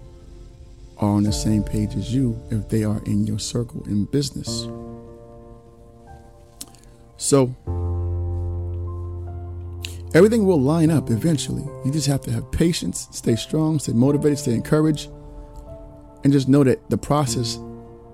are 0.97 1.09
on 1.09 1.23
the 1.23 1.31
same 1.31 1.63
page 1.63 1.95
as 1.95 2.13
you 2.13 2.39
if 2.49 2.69
they 2.69 2.83
are 2.83 3.01
in 3.05 3.27
your 3.27 3.39
circle 3.39 3.83
in 3.87 4.05
business. 4.05 4.67
So, 7.17 7.55
everything 10.13 10.45
will 10.45 10.61
line 10.61 10.91
up 10.91 11.09
eventually. 11.09 11.63
You 11.83 11.91
just 11.91 12.07
have 12.07 12.21
to 12.21 12.31
have 12.31 12.51
patience, 12.51 13.07
stay 13.11 13.35
strong, 13.35 13.79
stay 13.79 13.93
motivated, 13.93 14.39
stay 14.39 14.53
encouraged, 14.53 15.09
and 16.25 16.33
just 16.33 16.49
know 16.49 16.65
that 16.65 16.89
the 16.89 16.97
process 16.97 17.57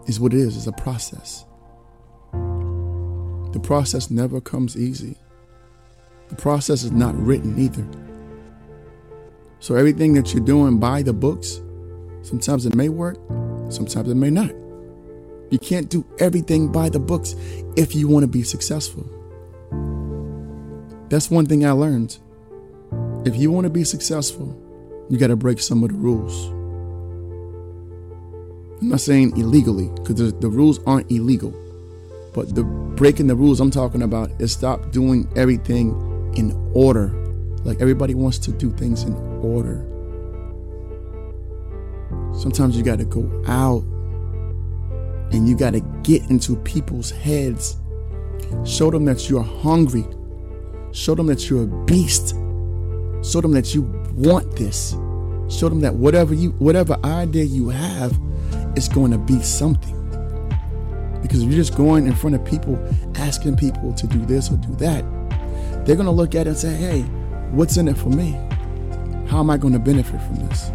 is 0.06 0.20
what 0.20 0.36
it 0.36 0.40
is 0.40 0.56
it's 0.56 0.68
a 0.68 0.72
process. 0.74 1.46
The 2.32 3.60
process 3.60 4.12
never 4.12 4.40
comes 4.40 4.78
easy. 4.78 5.18
The 6.30 6.36
process 6.36 6.84
is 6.84 6.92
not 6.92 7.16
written 7.18 7.58
either. 7.58 7.88
So, 9.60 9.74
everything 9.76 10.14
that 10.14 10.34
you're 10.34 10.46
doing 10.46 10.78
by 10.78 11.02
the 11.02 11.14
books, 11.14 11.60
Sometimes 12.24 12.66
it 12.66 12.76
may 12.76 12.90
work, 12.90 13.18
sometimes 13.70 14.10
it 14.10 14.16
may 14.16 14.30
not. 14.30 14.52
You 15.50 15.60
can't 15.60 15.90
do 15.90 16.06
everything 16.20 16.72
by 16.72 16.90
the 16.90 17.00
books 17.00 17.36
if 17.76 17.96
you 17.96 18.08
want 18.08 18.24
to 18.24 18.28
be 18.28 18.44
successful. 18.44 19.10
That's 21.10 21.30
one 21.30 21.46
thing 21.46 21.66
I 21.66 21.72
learned. 21.72 22.18
If 23.26 23.36
you 23.36 23.52
want 23.52 23.66
to 23.66 23.70
be 23.70 23.84
successful, 23.84 24.58
you 25.10 25.18
got 25.18 25.28
to 25.28 25.36
break 25.36 25.60
some 25.60 25.84
of 25.84 25.90
the 25.90 25.98
rules. 25.98 26.61
I'm 28.82 28.90
not 28.90 29.00
saying 29.00 29.38
illegally, 29.38 29.90
because 29.96 30.16
the, 30.16 30.32
the 30.32 30.50
rules 30.50 30.80
aren't 30.86 31.12
illegal. 31.12 31.54
But 32.34 32.56
the 32.56 32.64
breaking 32.64 33.28
the 33.28 33.36
rules 33.36 33.60
I'm 33.60 33.70
talking 33.70 34.02
about 34.02 34.32
is 34.40 34.52
stop 34.52 34.92
doing 34.92 35.32
everything 35.36 35.90
in 36.36 36.52
order. 36.74 37.10
Like 37.64 37.80
everybody 37.80 38.16
wants 38.16 38.40
to 38.40 38.52
do 38.52 38.72
things 38.72 39.04
in 39.04 39.14
order. 39.44 39.86
Sometimes 42.34 42.76
you 42.76 42.84
got 42.84 42.98
to 42.98 43.06
go 43.06 43.30
out 43.48 43.84
and 45.32 45.48
you 45.48 45.56
got 45.56 45.74
to 45.74 45.82
get 46.02 46.28
into 46.32 46.56
people's 46.56 47.12
heads. 47.12 47.78
Show 48.66 48.90
them 48.90 49.06
that 49.06 49.30
you're 49.30 49.44
hungry. 49.44 50.06
Show 50.92 51.14
them 51.14 51.28
that 51.28 51.50
you're 51.50 51.64
a 51.64 51.86
beast. 51.86 52.30
Show 53.24 53.42
them 53.42 53.52
that 53.52 53.76
you 53.76 53.84
want 54.16 54.56
this. 54.56 54.94
Show 55.50 55.70
them 55.70 55.82
that 55.82 55.94
whatever 55.96 56.34
you 56.34 56.52
whatever 56.52 56.98
idea 57.04 57.44
you 57.44 57.70
have 57.70 58.18
is 58.76 58.88
going 58.88 59.12
to 59.12 59.18
be 59.18 59.42
something. 59.42 59.98
Because 61.22 61.44
if 61.44 61.50
you're 61.50 61.58
just 61.58 61.78
going 61.78 62.08
in 62.08 62.16
front 62.16 62.36
of 62.36 62.44
people 62.44 62.78
asking 63.16 63.56
people 63.56 63.94
to 63.94 64.08
do 64.08 64.26
this 64.26 64.52
or 64.52 64.58
do 64.58 64.76
that, 64.76 65.06
they're 65.86 65.96
going 65.96 66.06
to 66.06 66.12
look 66.12 66.36
at 66.36 66.48
it 66.48 66.52
and 66.52 66.58
say, 66.58 66.74
"Hey, 66.74 67.02
what's 67.52 67.78
in 67.78 67.88
it 67.88 67.98
for 67.98 68.10
me? 68.10 68.32
How 69.28 69.40
am 69.40 69.50
I 69.50 69.58
going 69.58 69.74
to 69.74 69.80
benefit 69.80 70.22
from 70.22 70.36
this?" 70.48 70.72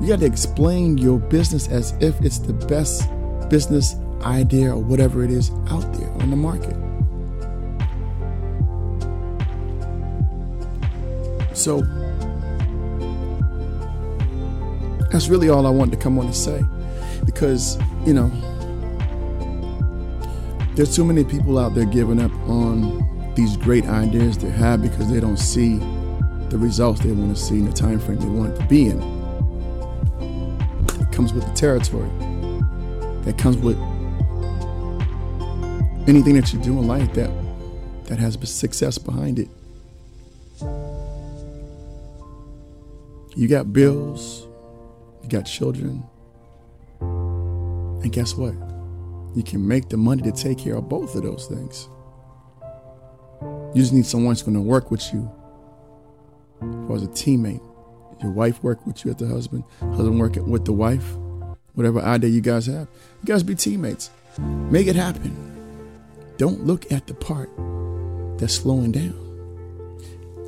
You 0.00 0.08
got 0.08 0.20
to 0.20 0.26
explain 0.26 0.98
your 0.98 1.18
business 1.18 1.68
as 1.68 1.92
if 2.00 2.20
it's 2.22 2.38
the 2.38 2.52
best 2.52 3.08
business 3.48 3.96
idea 4.22 4.74
or 4.74 4.78
whatever 4.78 5.22
it 5.24 5.30
is 5.30 5.50
out 5.68 5.92
there 5.94 6.10
on 6.22 6.30
the 6.30 6.36
market. 6.36 6.76
So 11.54 11.82
that's 15.10 15.28
really 15.28 15.48
all 15.48 15.66
I 15.66 15.70
wanted 15.70 15.92
to 15.92 15.96
come 15.98 16.18
on 16.18 16.26
to 16.26 16.32
say 16.32 16.62
because, 17.40 17.78
you 18.04 18.12
know, 18.12 18.28
there's 20.74 20.94
too 20.94 21.06
many 21.06 21.24
people 21.24 21.58
out 21.58 21.74
there 21.74 21.86
giving 21.86 22.20
up 22.20 22.30
on 22.46 23.32
these 23.34 23.56
great 23.56 23.86
ideas 23.86 24.36
they 24.36 24.50
have 24.50 24.82
because 24.82 25.10
they 25.10 25.20
don't 25.20 25.38
see 25.38 25.78
the 26.50 26.58
results 26.58 27.00
they 27.00 27.12
want 27.12 27.34
to 27.34 27.42
see 27.42 27.54
in 27.54 27.64
the 27.64 27.72
time 27.72 27.98
frame 27.98 28.18
they 28.18 28.26
want 28.26 28.52
it 28.52 28.60
to 28.60 28.66
be 28.66 28.88
in 28.88 29.00
It 31.00 31.10
comes 31.12 31.32
with 31.32 31.46
the 31.46 31.52
territory, 31.54 32.10
that 33.24 33.38
comes 33.38 33.56
with 33.56 33.78
anything 36.06 36.34
that 36.34 36.52
you 36.52 36.60
do 36.60 36.78
in 36.78 36.86
life 36.86 37.10
that 37.14 37.30
that 38.04 38.18
has 38.18 38.36
success 38.50 38.98
behind 38.98 39.38
it. 39.38 39.48
You 43.34 43.48
got 43.48 43.72
bills, 43.72 44.46
you 45.22 45.30
got 45.30 45.44
children, 45.44 46.04
and 48.02 48.12
guess 48.12 48.34
what? 48.34 48.54
You 49.34 49.42
can 49.44 49.66
make 49.66 49.88
the 49.88 49.96
money 49.96 50.22
to 50.22 50.32
take 50.32 50.58
care 50.58 50.76
of 50.76 50.88
both 50.88 51.14
of 51.14 51.22
those 51.22 51.46
things. 51.46 51.88
You 53.74 53.82
just 53.82 53.92
need 53.92 54.06
someone 54.06 54.34
who's 54.34 54.42
going 54.42 54.54
to 54.54 54.60
work 54.60 54.90
with 54.90 55.12
you 55.12 55.30
as 56.92 57.02
a 57.02 57.08
teammate 57.08 57.62
your 58.22 58.32
wife 58.32 58.62
work 58.62 58.86
with 58.86 59.04
you 59.04 59.10
as 59.10 59.16
the 59.16 59.26
husband, 59.26 59.64
husband 59.80 60.18
work 60.18 60.36
with 60.36 60.64
the 60.64 60.72
wife, 60.72 61.16
whatever 61.74 62.00
idea 62.00 62.30
you 62.30 62.40
guys 62.40 62.66
have. 62.66 62.88
You 63.22 63.26
guys 63.26 63.42
be 63.42 63.54
teammates. 63.54 64.10
Make 64.38 64.86
it 64.86 64.96
happen. 64.96 65.34
Don't 66.36 66.64
look 66.64 66.90
at 66.92 67.06
the 67.06 67.14
part 67.14 67.50
that's 68.38 68.54
slowing 68.54 68.92
down. 68.92 69.16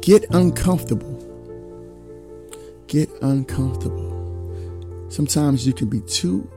Get 0.01 0.25
uncomfortable. 0.31 1.19
Get 2.87 3.11
uncomfortable. 3.23 4.11
Sometimes 5.09 5.67
you 5.67 5.73
can 5.73 5.89
be 5.89 6.01
too 6.01 6.51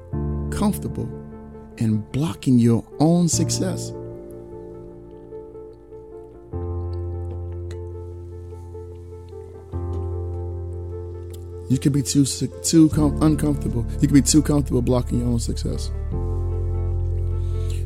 comfortable 0.56 1.10
and 1.78 2.10
blocking 2.12 2.58
your 2.58 2.86
own 3.00 3.28
success. 3.28 3.92
You 11.68 11.80
can 11.80 11.92
be 11.92 12.02
too 12.02 12.26
too 12.26 12.90
com- 12.90 13.22
uncomfortable. 13.22 13.86
You 14.00 14.08
can 14.08 14.14
be 14.14 14.22
too 14.22 14.42
comfortable 14.42 14.82
blocking 14.82 15.20
your 15.20 15.28
own 15.28 15.40
success. 15.40 15.92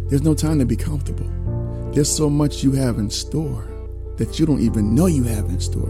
There's 0.09 0.21
no 0.21 0.35
time 0.35 0.59
to 0.59 0.65
be 0.65 0.75
comfortable. 0.75 1.27
There's 1.93 2.13
so 2.13 2.29
much 2.29 2.63
you 2.63 2.71
have 2.73 2.99
in 2.99 3.09
store 3.09 3.67
that 4.17 4.37
you 4.37 4.45
don't 4.45 4.59
even 4.59 4.93
know 4.93 5.05
you 5.07 5.23
have 5.23 5.45
in 5.45 5.59
store. 5.59 5.89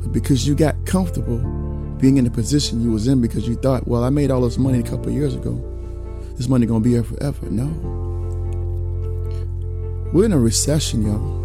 But 0.00 0.12
because 0.12 0.46
you 0.46 0.54
got 0.54 0.74
comfortable 0.86 1.38
being 2.00 2.16
in 2.16 2.24
the 2.24 2.30
position 2.30 2.80
you 2.82 2.90
was 2.90 3.06
in 3.06 3.20
because 3.20 3.46
you 3.46 3.54
thought, 3.54 3.86
well, 3.86 4.02
I 4.02 4.10
made 4.10 4.30
all 4.30 4.40
this 4.40 4.58
money 4.58 4.80
a 4.80 4.82
couple 4.82 5.12
years 5.12 5.34
ago. 5.34 5.75
This 6.36 6.48
money 6.48 6.66
gonna 6.66 6.80
be 6.80 6.90
here 6.90 7.02
forever. 7.02 7.46
No. 7.50 7.66
We're 10.12 10.26
in 10.26 10.32
a 10.32 10.38
recession, 10.38 11.06
y'all. 11.06 11.44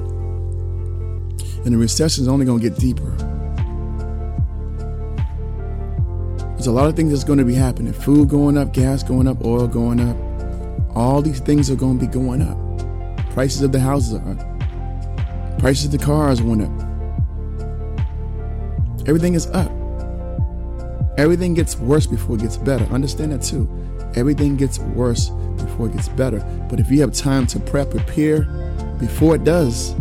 And 1.64 1.74
the 1.74 1.78
recession 1.78 2.24
is 2.24 2.28
only 2.28 2.46
gonna 2.46 2.62
get 2.62 2.78
deeper. 2.78 3.10
There's 6.54 6.68
a 6.68 6.72
lot 6.72 6.88
of 6.88 6.96
things 6.96 7.12
that's 7.12 7.24
to 7.40 7.46
be 7.46 7.56
happening. 7.56 7.92
Food 7.94 8.30
going 8.30 8.58
up, 8.58 8.74
gas 8.74 9.02
going 9.02 9.28
up, 9.28 9.44
oil 9.44 9.68
going 9.68 10.00
up. 10.00 10.16
All 10.96 11.22
these 11.22 11.40
things 11.40 11.72
are 11.72 11.76
to 11.98 12.06
be 12.06 12.12
going 12.12 12.42
up. 12.42 12.58
Prices 13.32 13.62
of 13.62 13.72
the 13.72 13.80
houses 13.80 14.14
are 14.14 14.30
up. 14.30 15.60
Prices 15.60 15.86
of 15.86 15.92
the 15.92 15.98
cars 15.98 16.42
went 16.42 16.64
up. 16.64 16.72
Everything 19.08 19.34
is 19.34 19.48
up. 19.48 19.72
Everything 21.18 21.54
gets 21.54 21.78
worse 21.78 22.06
before 22.06 22.36
it 22.36 22.42
gets 22.42 22.58
better. 22.58 22.86
Understand 22.94 23.32
that 23.32 23.42
too. 23.42 23.68
Everything 24.16 24.56
gets 24.56 24.80
worse 24.80 25.30
before 25.58 25.88
it 25.88 25.94
gets 25.94 26.10
better. 26.10 26.40
But 26.70 26.80
if 26.80 26.92
you 26.92 27.02
have 27.02 27.14
time 27.14 27.48
to 27.48 27.60
prep, 27.60 27.92
prepare 27.92 28.44
before 29.00 29.36
it 29.36 29.44
does, 29.44 29.94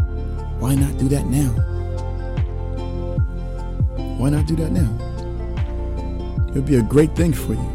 why 0.59 0.75
not 0.75 0.97
do 0.99 1.09
that 1.09 1.27
now? 1.27 1.51
Why 4.19 4.31
not 4.31 4.47
do 4.47 4.57
that 4.57 4.71
now? 4.73 5.11
It'll 6.51 6.63
be 6.63 6.77
a 6.77 6.83
great 6.83 7.15
thing 7.17 7.33
for 7.33 7.55
you. 7.55 7.71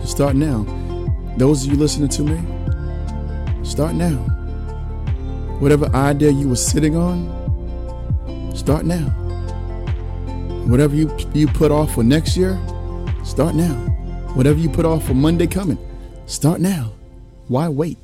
To 0.00 0.06
start 0.06 0.34
now. 0.34 0.64
Those 1.36 1.64
of 1.64 1.72
you 1.72 1.78
listening 1.78 2.08
to 2.08 2.22
me, 2.22 3.64
start 3.64 3.94
now. 3.94 4.16
Whatever 5.60 5.86
idea 5.94 6.30
you 6.30 6.48
were 6.48 6.56
sitting 6.56 6.96
on, 6.96 7.28
start 8.56 8.84
now. 8.84 9.10
Whatever 10.66 10.96
you, 10.96 11.14
you 11.34 11.46
put 11.46 11.70
off 11.70 11.94
for 11.94 12.02
next 12.02 12.36
year, 12.36 12.58
start 13.24 13.54
now. 13.54 13.89
Whatever 14.34 14.60
you 14.60 14.70
put 14.70 14.84
off 14.84 15.04
for 15.04 15.14
Monday 15.14 15.48
coming, 15.48 15.78
start 16.26 16.60
now. 16.60 16.92
Why 17.48 17.68
wait? 17.68 17.98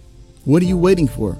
What 0.45 0.61
are 0.61 0.67
you 0.67 0.77
waiting 0.77 1.07
for? 1.07 1.39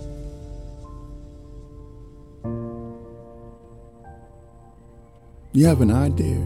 You 5.53 5.67
have 5.67 5.81
an 5.81 5.91
idea. 5.91 6.37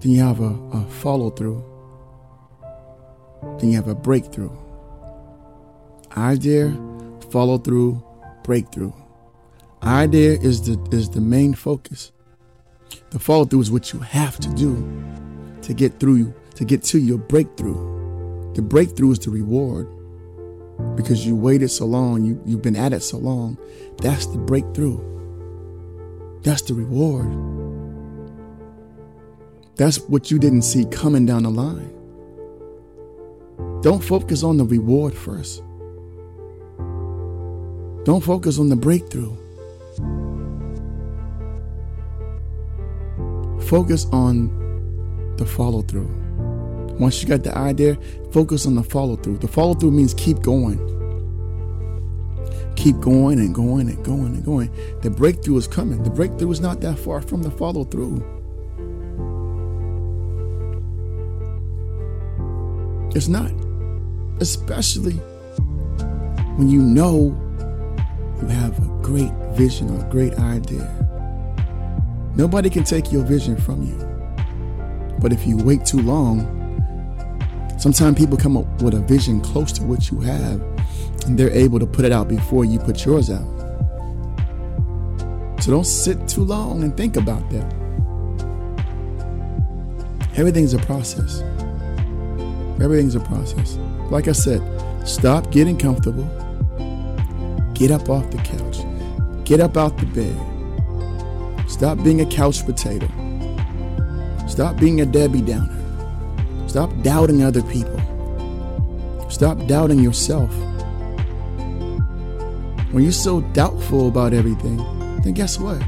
Then 0.00 0.12
you 0.12 0.20
have 0.20 0.40
a, 0.40 0.54
a 0.72 0.86
follow 0.88 1.28
through. 1.28 1.62
Then 3.58 3.70
you 3.70 3.76
have 3.76 3.88
a 3.88 3.94
breakthrough. 3.94 4.56
Idea, 6.16 6.74
follow 7.30 7.58
through, 7.58 8.02
breakthrough. 8.44 8.92
Idea 9.82 10.38
is 10.40 10.62
the 10.62 10.96
is 10.96 11.10
the 11.10 11.20
main 11.20 11.52
focus. 11.52 12.12
The 13.10 13.18
follow 13.18 13.44
through 13.44 13.60
is 13.60 13.70
what 13.70 13.92
you 13.92 13.98
have 13.98 14.38
to 14.40 14.48
do 14.54 14.74
to 15.64 15.74
get 15.74 15.98
through 15.98 16.34
to 16.54 16.64
get 16.64 16.82
to 16.84 16.98
your 16.98 17.18
breakthrough. 17.18 18.52
The 18.54 18.62
breakthrough 18.62 19.12
is 19.12 19.18
the 19.18 19.30
reward 19.30 19.88
because 20.96 21.26
you 21.26 21.36
waited 21.36 21.68
so 21.70 21.86
long, 21.86 22.24
you, 22.24 22.40
you've 22.44 22.62
been 22.62 22.76
at 22.76 22.92
it 22.92 23.02
so 23.02 23.18
long. 23.18 23.58
That's 23.98 24.26
the 24.26 24.38
breakthrough. 24.38 25.00
That's 26.42 26.62
the 26.62 26.74
reward. 26.74 27.32
That's 29.76 29.98
what 30.00 30.30
you 30.30 30.38
didn't 30.38 30.62
see 30.62 30.84
coming 30.84 31.26
down 31.26 31.42
the 31.42 31.50
line. 31.50 31.90
Don't 33.82 34.02
focus 34.02 34.42
on 34.42 34.56
the 34.56 34.64
reward 34.64 35.14
first. 35.14 35.62
Don't 38.04 38.22
focus 38.22 38.58
on 38.58 38.68
the 38.68 38.76
breakthrough. 38.76 39.34
Focus 43.66 44.06
on 44.12 44.63
the 45.36 45.46
follow 45.46 45.82
through. 45.82 46.08
Once 46.98 47.22
you 47.22 47.28
got 47.28 47.42
the 47.42 47.56
idea, 47.56 47.96
focus 48.32 48.66
on 48.66 48.74
the 48.74 48.82
follow 48.82 49.16
through. 49.16 49.38
The 49.38 49.48
follow 49.48 49.74
through 49.74 49.90
means 49.90 50.14
keep 50.14 50.40
going 50.40 50.78
keep 52.76 53.00
going 53.00 53.38
and 53.38 53.54
going 53.54 53.88
and 53.88 54.04
going 54.04 54.34
and 54.34 54.44
going. 54.44 54.70
The 55.00 55.10
breakthrough 55.10 55.56
is 55.56 55.66
coming. 55.66 56.02
The 56.02 56.10
breakthrough 56.10 56.50
is 56.50 56.60
not 56.60 56.80
that 56.82 56.98
far 56.98 57.22
from 57.22 57.42
the 57.42 57.50
follow 57.50 57.84
through. 57.84 58.22
It's 63.14 63.28
not. 63.28 63.52
Especially 64.40 65.14
when 66.56 66.68
you 66.68 66.82
know 66.82 67.34
you 68.42 68.48
have 68.48 68.78
a 68.78 69.02
great 69.02 69.32
vision 69.54 69.88
or 69.90 70.04
a 70.04 70.10
great 70.10 70.34
idea. 70.34 70.90
Nobody 72.36 72.68
can 72.68 72.84
take 72.84 73.12
your 73.12 73.24
vision 73.24 73.56
from 73.56 73.82
you. 73.84 74.13
But 75.24 75.32
if 75.32 75.46
you 75.46 75.56
wait 75.56 75.86
too 75.86 76.02
long, 76.02 76.44
sometimes 77.78 78.18
people 78.18 78.36
come 78.36 78.58
up 78.58 78.66
with 78.82 78.92
a 78.92 79.00
vision 79.00 79.40
close 79.40 79.72
to 79.72 79.82
what 79.82 80.10
you 80.10 80.20
have 80.20 80.60
and 81.24 81.38
they're 81.38 81.48
able 81.48 81.78
to 81.78 81.86
put 81.86 82.04
it 82.04 82.12
out 82.12 82.28
before 82.28 82.66
you 82.66 82.78
put 82.78 83.06
yours 83.06 83.30
out. 83.30 83.48
So 85.62 85.70
don't 85.70 85.86
sit 85.86 86.28
too 86.28 86.44
long 86.44 86.82
and 86.82 86.94
think 86.94 87.16
about 87.16 87.48
that. 87.48 87.64
Everything's 90.36 90.74
a 90.74 90.78
process. 90.80 91.40
Everything's 92.82 93.14
a 93.14 93.20
process. 93.20 93.78
Like 94.10 94.28
I 94.28 94.32
said, 94.32 94.60
stop 95.08 95.50
getting 95.50 95.78
comfortable. 95.78 96.24
Get 97.72 97.90
up 97.90 98.10
off 98.10 98.30
the 98.30 98.36
couch. 98.44 98.84
Get 99.46 99.60
up 99.60 99.78
out 99.78 99.96
the 99.96 100.04
bed. 100.04 101.70
Stop 101.70 102.04
being 102.04 102.20
a 102.20 102.26
couch 102.26 102.66
potato. 102.66 103.08
Stop 104.54 104.76
being 104.76 105.00
a 105.00 105.04
Debbie 105.04 105.42
Downer. 105.42 106.68
Stop 106.68 106.88
doubting 107.02 107.42
other 107.42 107.60
people. 107.64 107.98
Stop 109.28 109.66
doubting 109.66 109.98
yourself. 109.98 110.48
When 112.92 113.02
you're 113.02 113.10
so 113.10 113.40
doubtful 113.40 114.06
about 114.06 114.32
everything, 114.32 114.76
then 115.22 115.32
guess 115.32 115.58
what? 115.58 115.82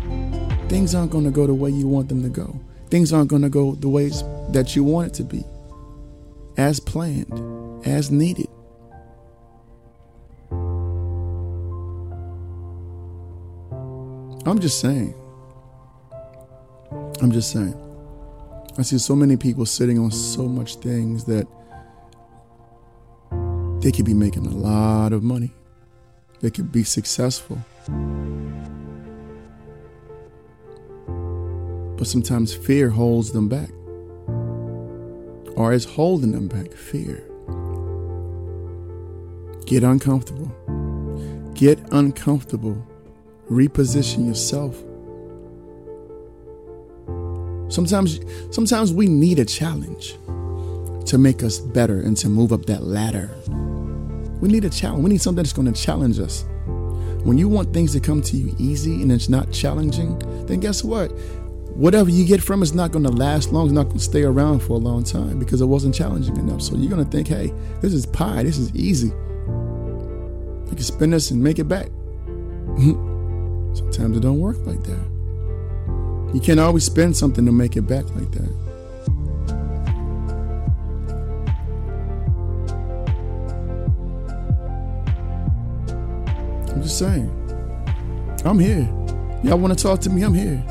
Things 0.69 0.97
aren't 0.97 1.13
going 1.13 1.23
to 1.23 1.31
go 1.31 1.47
the 1.47 1.55
way 1.55 1.71
you 1.71 1.87
want 1.87 2.09
them 2.09 2.25
to 2.25 2.29
go. 2.29 2.59
Things 2.91 3.13
aren't 3.13 3.31
going 3.31 3.43
to 3.43 3.49
go 3.49 3.77
the 3.77 3.89
ways 3.89 4.25
that 4.51 4.75
you 4.75 4.83
want 4.83 5.13
it 5.13 5.15
to 5.15 5.23
be, 5.23 5.45
as 6.57 6.81
planned, 6.81 7.87
as 7.87 8.11
needed. 8.11 8.49
I'm 14.45 14.59
just 14.59 14.81
saying. 14.81 15.15
I'm 17.23 17.31
just 17.31 17.53
saying. 17.53 17.86
I 18.79 18.83
see 18.83 18.99
so 18.99 19.17
many 19.17 19.37
people 19.37 19.67
sitting 19.67 19.99
on 19.99 20.11
so 20.11 20.47
much 20.47 20.77
things 20.77 21.25
that 21.25 21.47
they 23.81 23.91
could 23.93 24.05
be 24.05 24.15
making 24.15 24.47
a 24.47 24.51
lot 24.51 25.13
of 25.13 25.23
money 25.23 25.53
they 26.41 26.51
could 26.51 26.71
be 26.71 26.85
successful. 26.85 27.59
But 31.97 32.07
sometimes 32.07 32.55
fear 32.55 32.91
holds 32.91 33.33
them 33.33 33.49
back, 33.49 33.71
or 35.57 35.73
is 35.73 35.85
holding 35.85 36.33
them 36.33 36.49
back. 36.49 36.73
Fear. 36.73 37.23
Get 39.65 39.83
uncomfortable. 39.83 40.53
Get 41.55 41.81
uncomfortable. 41.93 42.87
Reposition 43.51 44.27
yourself. 44.27 44.83
Sometimes, 47.69 48.21
sometimes 48.51 48.93
we 48.93 49.07
need 49.07 49.39
a 49.39 49.45
challenge 49.45 50.17
to 51.07 51.19
make 51.19 51.43
us 51.43 51.59
better 51.59 52.01
and 52.01 52.17
to 52.19 52.29
move 52.29 52.53
up 52.53 52.67
that 52.67 52.83
ladder. 52.83 53.31
We 54.41 54.49
need 54.49 54.65
a 54.65 54.71
challenge. 54.71 55.03
We 55.03 55.11
need 55.11 55.21
something 55.21 55.43
that's 55.43 55.53
going 55.53 55.73
to 55.73 55.81
challenge 55.81 56.19
us. 56.19 56.45
When 57.25 57.39
you 57.39 57.49
want 57.49 57.73
things 57.73 57.93
to 57.93 58.01
come 58.01 58.23
to 58.23 58.37
you 58.37 58.55
easy 58.59 59.03
and 59.03 59.11
it's 59.11 59.29
not 59.29 59.51
challenging, 59.51 60.19
then 60.47 60.61
guess 60.61 60.85
what? 60.85 61.09
Whatever 61.77 62.11
you 62.11 62.25
get 62.25 62.43
from 62.43 62.63
it's 62.63 62.73
not 62.73 62.93
going 62.93 63.05
to 63.05 63.11
last 63.11 63.53
long. 63.53 63.67
It's 63.67 63.75
not 63.75 63.85
going 63.85 63.99
to 63.99 64.05
stay 64.05 64.23
around 64.23 64.61
for 64.61 64.75
a 64.75 64.79
long 64.79 65.05
time 65.05 65.39
because 65.39 65.61
it 65.61 65.67
wasn't 65.67 65.95
challenging 65.95 66.37
enough. 66.37 66.63
So 66.63 66.77
you're 66.77 66.91
going 66.91 67.05
to 67.05 67.11
think, 67.11 67.29
hey, 67.29 67.53
this 67.81 67.93
is 67.93 68.07
pie. 68.07 68.43
This 68.43 68.59
is 68.59 68.75
easy. 68.75 69.11
I 69.11 70.75
can 70.75 70.79
spin 70.79 71.11
this 71.11 71.31
and 71.31 71.43
make 71.43 71.59
it 71.59 71.65
back. 71.65 71.87
Sometimes 73.75 74.17
it 74.17 74.21
don't 74.21 74.39
work 74.41 74.59
like 74.67 74.83
that. 74.85 75.16
You 76.37 76.43
can't 76.43 76.61
always 76.61 76.85
spend 76.85 77.17
something 77.17 77.47
to 77.47 77.51
make 77.51 77.79
it 77.79 77.87
back 77.89 78.05
like 78.15 78.31
that. 78.33 78.51
I'm 86.75 86.83
just 86.83 86.99
saying. 86.99 87.31
I'm 88.45 88.59
here. 88.59 88.87
Y'all 89.45 89.59
want 89.59 89.79
to 89.79 89.83
talk 89.83 90.01
to 90.01 90.11
me? 90.11 90.25
I'm 90.25 90.35
here. 90.35 90.63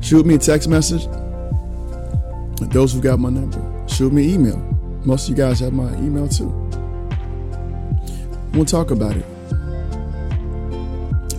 Shoot 0.00 0.24
me 0.24 0.36
a 0.36 0.38
text 0.38 0.70
message. 0.70 1.06
Those 2.72 2.94
who 2.94 3.02
got 3.02 3.18
my 3.18 3.28
number, 3.28 3.60
shoot 3.88 4.10
me 4.10 4.32
email. 4.32 4.56
Most 5.04 5.24
of 5.24 5.36
you 5.36 5.44
guys 5.44 5.60
have 5.60 5.74
my 5.74 5.92
email 5.98 6.28
too. 6.28 6.48
We'll 8.54 8.64
talk 8.64 8.90
about 8.90 9.18
it. 9.18 9.26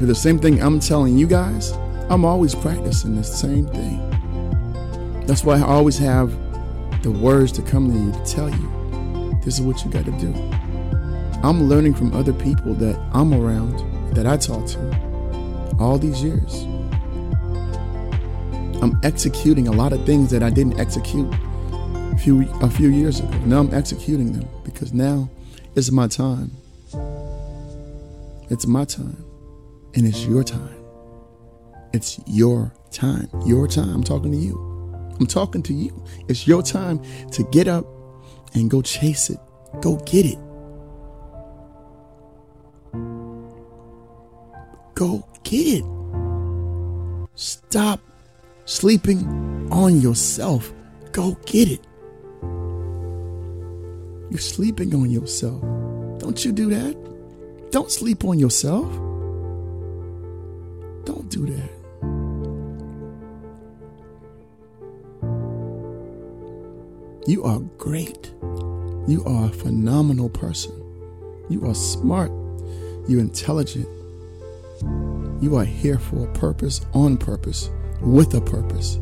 The 0.02 0.16
same 0.16 0.40
thing 0.40 0.62
I'm 0.62 0.80
telling 0.80 1.16
you 1.16 1.28
guys, 1.28 1.72
I'm 2.10 2.26
always 2.26 2.56
practicing 2.56 3.16
the 3.16 3.24
same 3.24 3.68
thing. 3.68 5.26
That's 5.28 5.46
why 5.46 5.60
I 5.60 5.62
always 5.62 5.98
have 6.00 6.32
the 7.04 7.12
words 7.12 7.52
to 7.54 7.62
come 7.62 7.90
to 7.90 7.98
you 7.98 8.12
to 8.12 8.26
tell 8.26 8.50
you 8.50 9.40
this 9.46 9.60
is 9.60 9.62
what 9.62 9.86
you 9.86 9.92
got 9.92 10.06
to 10.06 10.12
do. 10.14 10.34
I'm 11.44 11.70
learning 11.70 11.94
from 11.94 12.14
other 12.14 12.34
people 12.34 12.74
that 12.74 13.00
I'm 13.14 13.32
around, 13.32 13.78
that 14.16 14.26
I 14.26 14.38
talk 14.38 14.66
to 14.70 15.78
all 15.80 16.00
these 16.00 16.22
years. 16.24 16.64
I'm 18.82 19.00
executing 19.04 19.68
a 19.68 19.72
lot 19.72 19.94
of 19.94 20.04
things 20.06 20.32
that 20.32 20.42
I 20.42 20.50
didn't 20.50 20.80
execute 20.80 21.32
a 21.32 22.18
few 22.18 22.50
a 22.62 22.70
few 22.70 22.90
years 22.90 23.20
ago. 23.20 23.38
Now 23.46 23.60
I'm 23.60 23.74
executing 23.74 24.34
them 24.34 24.50
because 24.64 24.94
now 24.94 25.30
it's 25.76 25.92
my 25.92 26.08
time. 26.08 26.52
It's 28.50 28.66
my 28.66 28.84
time 28.84 29.31
and 29.96 30.06
it's 30.06 30.26
your 30.26 30.44
time. 30.44 30.76
It's 31.94 32.20
your 32.26 32.74
time. 32.92 33.30
Your 33.46 33.68
time. 33.68 33.96
I'm 33.96 34.04
talking 34.04 34.32
to 34.32 34.38
you. 34.38 34.58
I'm 35.20 35.28
talking 35.28 35.62
to 35.64 35.74
you. 35.74 36.04
It's 36.28 36.48
your 36.48 36.64
time 36.64 37.02
to 37.32 37.44
get 37.52 37.68
up 37.68 37.86
and 38.54 38.70
go 38.70 38.82
chase 38.82 39.30
it. 39.30 39.40
Go 39.82 39.98
get 39.98 40.26
it. 40.26 40.38
Go 44.96 45.28
get 45.44 45.80
it. 45.80 45.86
Stop 47.36 48.00
sleeping 48.66 49.68
on 49.72 50.02
yourself. 50.02 50.74
Go 51.12 51.38
get 51.46 51.70
it. 51.70 51.86
You're 54.30 54.40
sleeping 54.40 54.96
on 54.96 55.10
yourself. 55.10 55.62
Don't 56.20 56.44
you 56.46 56.52
do 56.52 56.70
that. 56.70 57.70
Don't 57.72 57.92
sleep 57.92 58.24
on 58.24 58.40
yourself. 58.40 59.11
Don't 61.32 61.46
that. 61.46 61.70
You 67.26 67.44
are 67.44 67.60
great. 67.78 68.34
You 69.08 69.24
are 69.26 69.46
a 69.46 69.54
phenomenal 69.54 70.30
person. 70.30 70.74
You 71.50 71.66
are 71.68 71.74
smart. 71.74 72.32
You're 73.08 73.22
intelligent. 73.22 73.88
You 75.42 75.56
are 75.58 75.66
here 75.66 75.98
for 75.98 76.28
a 76.28 76.34
purpose, 76.34 76.82
on 76.94 77.18
purpose, 77.18 77.70
with 78.02 78.34
a 78.34 78.42
purpose. 78.42 78.96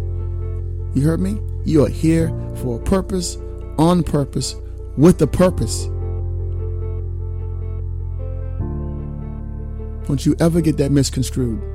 You 0.93 1.01
heard 1.03 1.19
me? 1.19 1.39
You 1.65 1.85
are 1.85 1.89
here 1.89 2.29
for 2.57 2.79
a 2.79 2.83
purpose, 2.83 3.37
on 3.77 4.03
purpose, 4.03 4.55
with 4.97 5.21
a 5.21 5.27
purpose. 5.27 5.85
Don't 10.07 10.25
you 10.25 10.35
ever 10.39 10.61
get 10.61 10.77
that 10.77 10.91
misconstrued. 10.91 11.68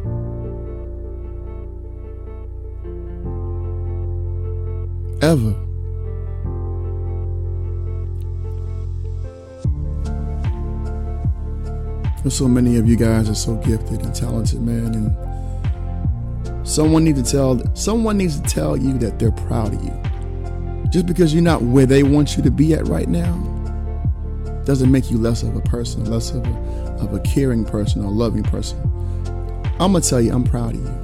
Ever. 5.24 5.54
And 12.22 12.30
so 12.30 12.46
many 12.46 12.76
of 12.76 12.86
you 12.86 12.96
guys 12.96 13.30
are 13.30 13.34
so 13.34 13.56
gifted 13.56 14.02
and 14.02 14.14
talented, 14.14 14.60
man, 14.60 14.92
and 14.94 16.68
someone 16.68 17.04
needs 17.04 17.22
to 17.22 17.30
tell 17.30 17.74
someone 17.74 18.18
needs 18.18 18.38
to 18.38 18.46
tell 18.46 18.76
you 18.76 18.98
that 18.98 19.18
they're 19.18 19.32
proud 19.32 19.72
of 19.72 19.82
you. 19.82 20.90
Just 20.90 21.06
because 21.06 21.32
you're 21.32 21.42
not 21.42 21.62
where 21.62 21.86
they 21.86 22.02
want 22.02 22.36
you 22.36 22.42
to 22.42 22.50
be 22.50 22.74
at 22.74 22.86
right 22.86 23.08
now 23.08 23.32
doesn't 24.66 24.90
make 24.90 25.10
you 25.10 25.16
less 25.16 25.42
of 25.42 25.56
a 25.56 25.62
person, 25.62 26.04
less 26.04 26.32
of 26.32 26.46
a, 26.46 26.50
of 27.00 27.14
a 27.14 27.20
caring 27.20 27.64
person 27.64 28.04
or 28.04 28.10
loving 28.10 28.42
person. 28.42 28.78
I'm 29.80 29.92
gonna 29.92 30.02
tell 30.02 30.20
you, 30.20 30.34
I'm 30.34 30.44
proud 30.44 30.74
of 30.74 30.82
you. 30.82 31.00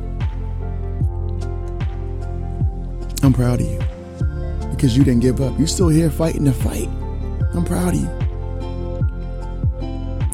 I'm 3.23 3.33
proud 3.33 3.63
of 3.63 3.67
you 3.67 3.89
because 4.81 4.97
you 4.97 5.05
didn't 5.05 5.21
give 5.21 5.43
up. 5.43 5.59
You're 5.59 5.66
still 5.66 5.90
here 5.90 6.11
fighting 6.11 6.45
the 6.45 6.55
fight. 6.55 6.88
I'm 7.53 7.66
proud 7.66 7.93
of 7.93 8.01
you. 8.01 8.09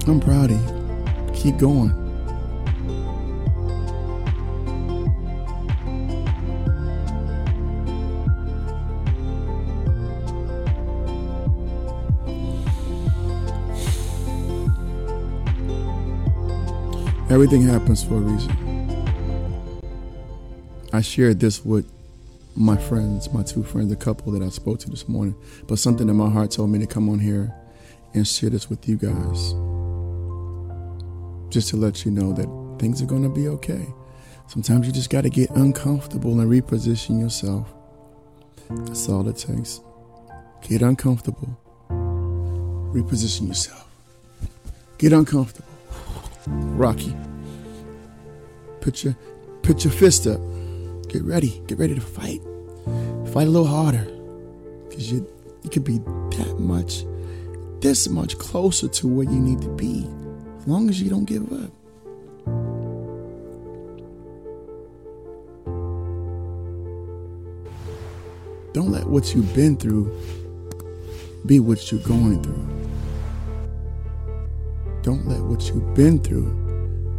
I'm 0.06 0.20
proud 0.20 0.52
of 0.52 0.60
you. 0.60 1.32
Keep 1.34 1.58
going. 1.58 1.90
Everything 17.28 17.62
happens 17.62 18.04
for 18.04 18.14
a 18.14 18.18
reason. 18.18 18.52
I 20.92 21.00
shared 21.00 21.40
this 21.40 21.64
with 21.64 21.95
my 22.56 22.76
friends, 22.76 23.32
my 23.32 23.42
two 23.42 23.62
friends, 23.62 23.90
the 23.90 23.96
couple 23.96 24.32
that 24.32 24.42
I 24.42 24.48
spoke 24.48 24.78
to 24.80 24.90
this 24.90 25.08
morning, 25.08 25.34
but 25.66 25.78
something 25.78 26.08
in 26.08 26.16
my 26.16 26.30
heart 26.30 26.50
told 26.50 26.70
me 26.70 26.78
to 26.78 26.86
come 26.86 27.08
on 27.08 27.18
here 27.18 27.52
and 28.14 28.26
share 28.26 28.50
this 28.50 28.70
with 28.70 28.88
you 28.88 28.96
guys 28.96 29.54
just 31.52 31.68
to 31.68 31.76
let 31.76 32.04
you 32.04 32.10
know 32.10 32.32
that 32.32 32.48
things 32.80 33.02
are 33.02 33.06
going 33.06 33.22
to 33.22 33.28
be 33.28 33.48
okay. 33.48 33.86
Sometimes 34.48 34.86
you 34.86 34.92
just 34.92 35.10
got 35.10 35.22
to 35.22 35.30
get 35.30 35.50
uncomfortable 35.50 36.40
and 36.40 36.50
reposition 36.50 37.20
yourself. 37.20 37.72
That's 38.70 39.08
all 39.08 39.28
it 39.28 39.36
takes. 39.36 39.80
Get 40.62 40.82
uncomfortable, 40.82 41.58
reposition 41.90 43.48
yourself. 43.48 43.86
Get 44.98 45.12
uncomfortable. 45.12 45.68
Rocky. 46.46 47.14
Put 48.80 49.04
your 49.04 49.16
put 49.62 49.84
your 49.84 49.92
fist 49.92 50.26
up. 50.26 50.40
Get 51.16 51.24
ready. 51.24 51.62
Get 51.66 51.78
ready 51.78 51.94
to 51.94 52.00
fight. 52.02 52.42
Fight 53.32 53.46
a 53.46 53.50
little 53.50 53.66
harder. 53.66 54.04
Cause 54.90 55.10
you 55.10 55.26
you 55.62 55.70
could 55.70 55.82
be 55.82 55.96
that 55.96 56.56
much, 56.58 57.06
this 57.80 58.06
much 58.06 58.36
closer 58.36 58.86
to 58.86 59.08
where 59.08 59.24
you 59.24 59.40
need 59.40 59.62
to 59.62 59.68
be 59.76 60.06
as 60.58 60.66
long 60.66 60.90
as 60.90 61.00
you 61.00 61.08
don't 61.08 61.24
give 61.24 61.50
up. 61.50 61.70
Don't 68.74 68.90
let 68.90 69.06
what 69.06 69.34
you've 69.34 69.54
been 69.54 69.78
through 69.78 70.14
be 71.46 71.60
what 71.60 71.90
you're 71.90 72.02
going 72.02 72.42
through. 72.42 72.68
Don't 75.00 75.26
let 75.26 75.40
what 75.40 75.66
you've 75.70 75.94
been 75.94 76.18
through 76.18 76.52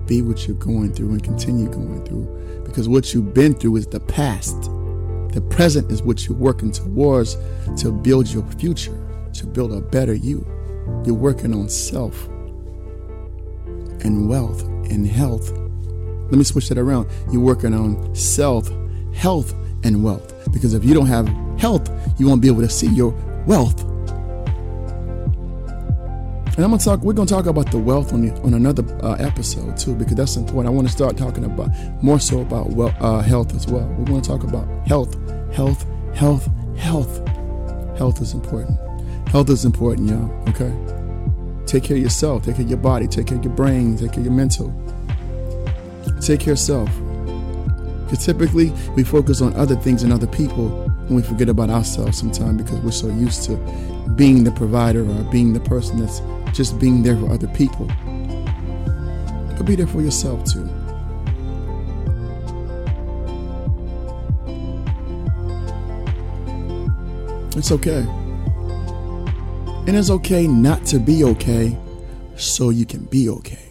be 0.05 0.21
what 0.21 0.47
you're 0.47 0.55
going 0.57 0.93
through 0.93 1.13
and 1.13 1.23
continue 1.23 1.67
going 1.67 2.05
through. 2.05 2.46
Because 2.67 2.87
what 2.87 3.13
you've 3.13 3.33
been 3.33 3.53
through 3.53 3.77
is 3.77 3.87
the 3.87 3.99
past. 3.99 4.61
The 5.33 5.41
present 5.49 5.91
is 5.91 6.01
what 6.01 6.27
you're 6.27 6.37
working 6.37 6.71
towards 6.71 7.35
to 7.81 7.91
build 7.91 8.27
your 8.27 8.43
future, 8.53 8.97
to 9.33 9.47
build 9.47 9.73
a 9.73 9.81
better 9.81 10.13
you. 10.13 10.45
You're 11.05 11.15
working 11.15 11.53
on 11.53 11.69
self 11.69 12.27
and 14.03 14.29
wealth 14.29 14.63
and 14.89 15.07
health. 15.07 15.51
Let 15.51 16.33
me 16.33 16.43
switch 16.43 16.69
that 16.69 16.77
around. 16.77 17.09
You're 17.31 17.41
working 17.41 17.73
on 17.73 18.13
self, 18.15 18.69
health, 19.13 19.53
and 19.83 20.03
wealth. 20.03 20.33
Because 20.51 20.73
if 20.73 20.83
you 20.83 20.93
don't 20.93 21.07
have 21.07 21.27
health, 21.59 21.89
you 22.19 22.27
won't 22.27 22.41
be 22.41 22.47
able 22.47 22.61
to 22.61 22.69
see 22.69 22.87
your 22.87 23.11
wealth. 23.45 23.83
And 26.57 26.65
I'm 26.65 26.71
gonna 26.71 26.81
talk. 26.81 27.01
We're 27.01 27.13
gonna 27.13 27.27
talk 27.27 27.45
about 27.45 27.71
the 27.71 27.77
wealth 27.77 28.13
on 28.13 28.25
the, 28.25 28.33
on 28.41 28.55
another 28.55 28.83
uh, 29.05 29.13
episode 29.19 29.77
too, 29.77 29.93
because 29.93 30.15
that's 30.15 30.37
important. 30.37 30.73
I 30.73 30.75
want 30.75 30.87
to 30.87 30.91
start 30.91 31.15
talking 31.15 31.45
about 31.45 31.69
more 32.01 32.19
so 32.19 32.41
about 32.41 32.71
well, 32.71 32.91
uh, 32.99 33.21
health 33.21 33.53
as 33.53 33.67
well. 33.67 33.85
We 33.89 34.11
want 34.11 34.23
to 34.23 34.29
talk 34.31 34.43
about 34.43 34.67
health, 34.87 35.15
health, 35.53 35.85
health, 36.15 36.49
health. 36.75 37.27
Health 37.99 38.21
is 38.21 38.33
important. 38.33 38.79
Health 39.29 39.51
is 39.51 39.65
important, 39.65 40.09
y'all. 40.09 40.31
Okay. 40.49 40.73
Take 41.67 41.83
care 41.83 41.95
of 41.95 42.01
yourself. 42.01 42.43
Take 42.43 42.55
care 42.55 42.63
of 42.63 42.69
your 42.71 42.79
body. 42.79 43.07
Take 43.07 43.27
care 43.27 43.37
of 43.37 43.43
your 43.43 43.53
brain. 43.53 43.95
Take 43.95 44.13
care 44.13 44.21
of 44.21 44.25
your 44.25 44.33
mental. 44.33 44.73
Take 46.21 46.39
care 46.39 46.53
of 46.53 46.57
yourself. 46.57 46.89
Because 48.05 48.25
typically 48.25 48.71
we 48.95 49.03
focus 49.03 49.41
on 49.41 49.55
other 49.55 49.75
things 49.75 50.01
and 50.01 50.11
other 50.11 50.27
people 50.27 50.91
and 51.07 51.15
we 51.15 51.21
forget 51.21 51.49
about 51.49 51.69
ourselves 51.69 52.17
sometimes 52.17 52.61
because 52.61 52.79
we're 52.79 52.91
so 52.91 53.07
used 53.07 53.43
to 53.45 53.55
being 54.15 54.43
the 54.43 54.51
provider 54.51 55.01
or 55.01 55.23
being 55.31 55.53
the 55.53 55.59
person 55.61 55.99
that's 55.99 56.21
just 56.55 56.79
being 56.79 57.01
there 57.01 57.15
for 57.15 57.31
other 57.31 57.47
people. 57.49 57.85
But 59.55 59.65
be 59.65 59.75
there 59.75 59.87
for 59.87 60.01
yourself 60.01 60.43
too. 60.45 60.69
It's 67.57 67.71
okay. 67.71 68.05
And 69.87 69.95
it's 69.95 70.09
okay 70.09 70.45
not 70.45 70.85
to 70.87 70.99
be 70.99 71.23
okay 71.23 71.77
so 72.35 72.69
you 72.69 72.85
can 72.85 73.05
be 73.05 73.29
okay. 73.29 73.69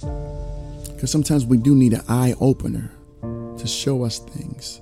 Because 0.00 1.10
sometimes 1.10 1.44
we 1.44 1.56
do 1.56 1.74
need 1.74 1.92
an 1.92 2.02
eye 2.08 2.34
opener 2.40 2.92
to 3.58 3.66
show 3.66 4.04
us 4.04 4.20
things. 4.20 4.80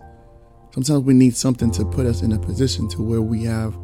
Sometimes 0.72 1.02
we 1.02 1.14
need 1.14 1.34
something 1.36 1.70
to 1.72 1.84
put 1.84 2.06
us 2.06 2.22
in 2.22 2.32
a 2.32 2.38
position 2.38 2.88
to 2.90 3.02
where 3.02 3.20
we 3.20 3.42
have 3.42 3.76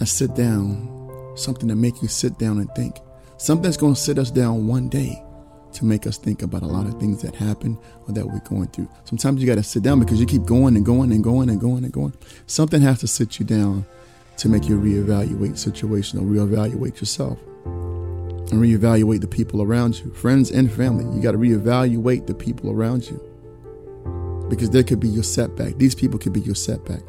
a 0.00 0.06
sit 0.06 0.34
down, 0.34 1.32
something 1.36 1.68
to 1.68 1.76
make 1.76 2.02
you 2.02 2.08
sit 2.08 2.38
down 2.38 2.58
and 2.58 2.68
think. 2.74 2.96
Something's 3.36 3.76
going 3.76 3.94
to 3.94 4.00
sit 4.00 4.18
us 4.18 4.32
down 4.32 4.66
one 4.66 4.88
day 4.88 5.22
to 5.74 5.84
make 5.84 6.08
us 6.08 6.18
think 6.18 6.42
about 6.42 6.62
a 6.62 6.66
lot 6.66 6.86
of 6.86 6.98
things 6.98 7.22
that 7.22 7.36
happen 7.36 7.78
or 8.06 8.14
that 8.14 8.26
we're 8.26 8.40
going 8.40 8.66
through. 8.68 8.88
Sometimes 9.04 9.40
you 9.40 9.46
got 9.46 9.56
to 9.56 9.62
sit 9.62 9.84
down 9.84 10.00
because 10.00 10.18
you 10.18 10.26
keep 10.26 10.44
going 10.44 10.74
and 10.74 10.84
going 10.84 11.12
and 11.12 11.22
going 11.22 11.50
and 11.50 11.60
going 11.60 11.84
and 11.84 11.92
going. 11.92 12.14
Something 12.46 12.82
has 12.82 12.98
to 13.00 13.06
sit 13.06 13.38
you 13.38 13.46
down 13.46 13.86
to 14.38 14.48
make 14.48 14.68
you 14.68 14.80
reevaluate 14.80 15.56
situation 15.56 16.18
or 16.18 16.22
reevaluate 16.22 17.00
yourself 17.00 17.38
and 17.64 18.60
reevaluate 18.60 19.20
the 19.20 19.28
people 19.28 19.62
around 19.62 20.00
you, 20.00 20.12
friends 20.14 20.50
and 20.50 20.72
family. 20.72 21.04
You 21.14 21.22
got 21.22 21.32
to 21.32 21.38
reevaluate 21.38 22.26
the 22.26 22.34
people 22.34 22.72
around 22.72 23.08
you 23.08 23.27
because 24.48 24.70
there 24.70 24.82
could 24.82 25.00
be 25.00 25.08
your 25.08 25.22
setback. 25.24 25.76
These 25.76 25.94
people 25.94 26.18
could 26.18 26.32
be 26.32 26.40
your 26.40 26.54
setback. 26.54 27.02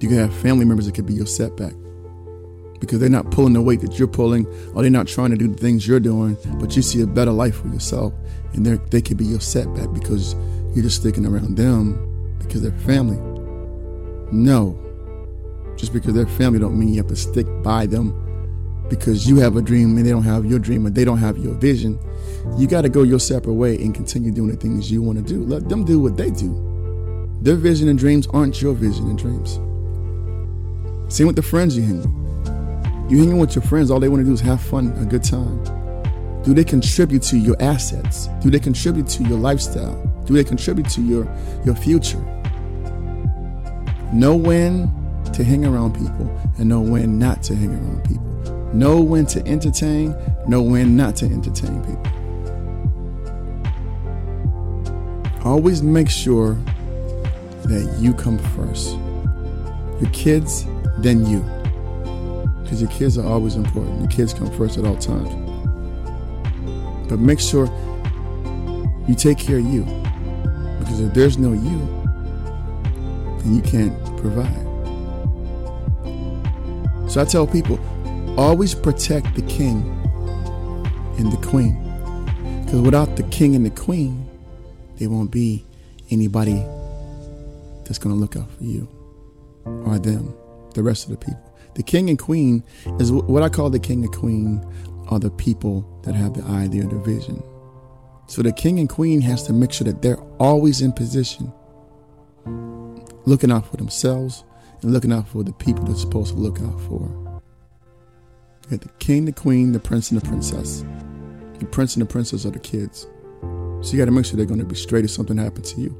You 0.00 0.08
can 0.08 0.18
have 0.18 0.34
family 0.34 0.64
members 0.64 0.86
that 0.86 0.94
could 0.94 1.06
be 1.06 1.14
your 1.14 1.26
setback. 1.26 1.74
because 2.80 3.00
they're 3.00 3.08
not 3.08 3.30
pulling 3.30 3.54
the 3.54 3.60
weight 3.62 3.80
that 3.80 3.98
you're 3.98 4.08
pulling, 4.08 4.46
or 4.74 4.82
they're 4.82 4.90
not 4.90 5.08
trying 5.08 5.30
to 5.30 5.36
do 5.36 5.48
the 5.48 5.56
things 5.58 5.86
you're 5.86 6.00
doing, 6.00 6.36
but 6.60 6.76
you 6.76 6.82
see 6.82 7.00
a 7.02 7.06
better 7.06 7.32
life 7.32 7.56
for 7.56 7.68
yourself, 7.68 8.12
and 8.52 8.64
they 8.64 8.76
they 8.90 9.02
could 9.02 9.16
be 9.16 9.24
your 9.24 9.40
setback 9.40 9.92
because 9.92 10.34
you're 10.74 10.84
just 10.84 11.00
sticking 11.00 11.26
around 11.26 11.56
them 11.56 11.98
because 12.38 12.62
they're 12.62 12.70
family. 12.86 13.18
No, 14.30 14.78
just 15.76 15.92
because 15.92 16.14
they're 16.14 16.26
family 16.26 16.58
don't 16.58 16.78
mean 16.78 16.90
you 16.90 16.98
have 16.98 17.08
to 17.08 17.16
stick 17.16 17.46
by 17.62 17.86
them 17.86 18.14
because 18.88 19.28
you 19.28 19.36
have 19.36 19.56
a 19.56 19.62
dream 19.62 19.96
and 19.96 20.06
they 20.06 20.10
don't 20.10 20.22
have 20.22 20.44
your 20.46 20.58
dream 20.58 20.86
and 20.86 20.94
they 20.94 21.04
don't 21.04 21.18
have 21.18 21.38
your 21.38 21.54
vision. 21.54 21.98
You 22.56 22.66
got 22.66 22.82
to 22.82 22.88
go 22.88 23.02
your 23.02 23.20
separate 23.20 23.54
way 23.54 23.76
and 23.76 23.94
continue 23.94 24.30
doing 24.30 24.50
the 24.50 24.56
things 24.56 24.90
you 24.90 25.02
want 25.02 25.18
to 25.18 25.24
do. 25.24 25.44
Let 25.44 25.68
them 25.68 25.84
do 25.84 26.00
what 26.00 26.16
they 26.16 26.30
do. 26.30 26.64
Their 27.42 27.56
vision 27.56 27.88
and 27.88 27.98
dreams 27.98 28.26
aren't 28.28 28.60
your 28.60 28.74
vision 28.74 29.08
and 29.08 29.18
dreams. 29.18 29.58
Same 31.14 31.26
with 31.26 31.36
the 31.36 31.42
friends 31.42 31.76
you 31.76 31.82
hang 31.82 31.98
with. 31.98 33.10
You 33.10 33.18
hanging 33.18 33.38
with 33.38 33.54
your 33.54 33.62
friends, 33.62 33.90
all 33.90 34.00
they 34.00 34.08
want 34.08 34.20
to 34.20 34.26
do 34.26 34.32
is 34.32 34.40
have 34.40 34.60
fun, 34.60 34.92
a 34.98 35.04
good 35.04 35.24
time. 35.24 35.62
Do 36.42 36.52
they 36.52 36.64
contribute 36.64 37.22
to 37.24 37.38
your 37.38 37.56
assets? 37.60 38.28
Do 38.42 38.50
they 38.50 38.60
contribute 38.60 39.08
to 39.08 39.22
your 39.24 39.38
lifestyle? 39.38 40.02
Do 40.26 40.34
they 40.34 40.44
contribute 40.44 40.88
to 40.90 41.02
your, 41.02 41.26
your 41.64 41.74
future? 41.74 42.20
Know 44.12 44.36
when 44.36 44.92
to 45.32 45.44
hang 45.44 45.64
around 45.64 45.94
people 45.94 46.30
and 46.58 46.68
know 46.68 46.80
when 46.80 47.18
not 47.18 47.42
to 47.44 47.54
hang 47.54 47.70
around 47.70 48.04
people. 48.04 48.27
Know 48.72 49.00
when 49.00 49.26
to 49.26 49.46
entertain, 49.46 50.14
know 50.46 50.60
when 50.60 50.96
not 50.96 51.16
to 51.16 51.26
entertain 51.26 51.82
people. 51.82 52.06
Always 55.44 55.82
make 55.82 56.10
sure 56.10 56.54
that 57.64 57.96
you 57.98 58.12
come 58.12 58.38
first. 58.38 58.98
Your 60.00 60.10
kids, 60.12 60.66
then 60.98 61.24
you. 61.26 61.40
Because 62.62 62.82
your 62.82 62.90
kids 62.90 63.16
are 63.16 63.26
always 63.26 63.56
important. 63.56 64.00
Your 64.00 64.08
kids 64.08 64.34
come 64.34 64.50
first 64.58 64.76
at 64.76 64.84
all 64.84 64.96
times. 64.96 65.28
But 67.08 67.18
make 67.18 67.40
sure 67.40 67.66
you 69.08 69.14
take 69.14 69.38
care 69.38 69.56
of 69.56 69.64
you. 69.64 69.84
Because 70.78 71.00
if 71.00 71.14
there's 71.14 71.38
no 71.38 71.52
you, 71.52 71.78
then 73.38 73.54
you 73.54 73.62
can't 73.62 73.94
provide. 74.18 74.66
So 77.10 77.22
I 77.22 77.24
tell 77.24 77.46
people 77.46 77.78
always 78.38 78.72
protect 78.72 79.34
the 79.34 79.42
king 79.42 79.82
and 81.18 81.32
the 81.32 81.46
queen. 81.46 81.74
Because 82.64 82.80
without 82.80 83.16
the 83.16 83.24
king 83.24 83.56
and 83.56 83.66
the 83.66 83.70
queen, 83.70 84.30
there 84.96 85.10
won't 85.10 85.32
be 85.32 85.66
anybody 86.10 86.64
that's 87.84 87.98
going 87.98 88.14
to 88.14 88.20
look 88.20 88.36
out 88.36 88.48
for 88.52 88.62
you 88.62 88.88
or 89.64 89.98
them, 89.98 90.32
the 90.74 90.82
rest 90.84 91.04
of 91.04 91.10
the 91.10 91.16
people. 91.16 91.52
The 91.74 91.82
king 91.82 92.08
and 92.10 92.18
queen 92.18 92.62
is 93.00 93.10
what 93.10 93.42
I 93.42 93.48
call 93.48 93.70
the 93.70 93.80
king 93.80 94.04
and 94.04 94.14
queen 94.14 94.64
are 95.08 95.18
the 95.18 95.30
people 95.30 95.84
that 96.02 96.14
have 96.14 96.34
the 96.34 96.44
idea, 96.44 96.84
or 96.84 96.88
the 96.88 96.98
vision. 96.98 97.42
So 98.28 98.42
the 98.42 98.52
king 98.52 98.78
and 98.78 98.88
queen 98.88 99.20
has 99.22 99.42
to 99.44 99.52
make 99.52 99.72
sure 99.72 99.86
that 99.86 100.00
they're 100.00 100.20
always 100.38 100.80
in 100.80 100.92
position, 100.92 101.52
looking 103.24 103.50
out 103.50 103.68
for 103.68 103.78
themselves 103.78 104.44
and 104.82 104.92
looking 104.92 105.12
out 105.12 105.26
for 105.26 105.42
the 105.42 105.52
people 105.54 105.84
they're 105.84 105.96
supposed 105.96 106.34
to 106.34 106.40
look 106.40 106.60
out 106.60 106.80
for. 106.82 107.27
You 108.70 108.76
the 108.76 108.88
king, 108.98 109.24
the 109.24 109.32
queen, 109.32 109.72
the 109.72 109.80
prince, 109.80 110.10
and 110.10 110.20
the 110.20 110.26
princess. 110.26 110.84
The 111.58 111.64
prince 111.64 111.96
and 111.96 112.02
the 112.02 112.10
princess 112.10 112.44
are 112.44 112.50
the 112.50 112.58
kids. 112.58 113.06
So 113.80 113.92
you 113.92 113.98
got 113.98 114.06
to 114.06 114.10
make 114.10 114.26
sure 114.26 114.36
they're 114.36 114.44
going 114.44 114.60
to 114.60 114.66
be 114.66 114.74
straight 114.74 115.04
if 115.04 115.10
something 115.10 115.38
happens 115.38 115.72
to 115.72 115.80
you, 115.80 115.90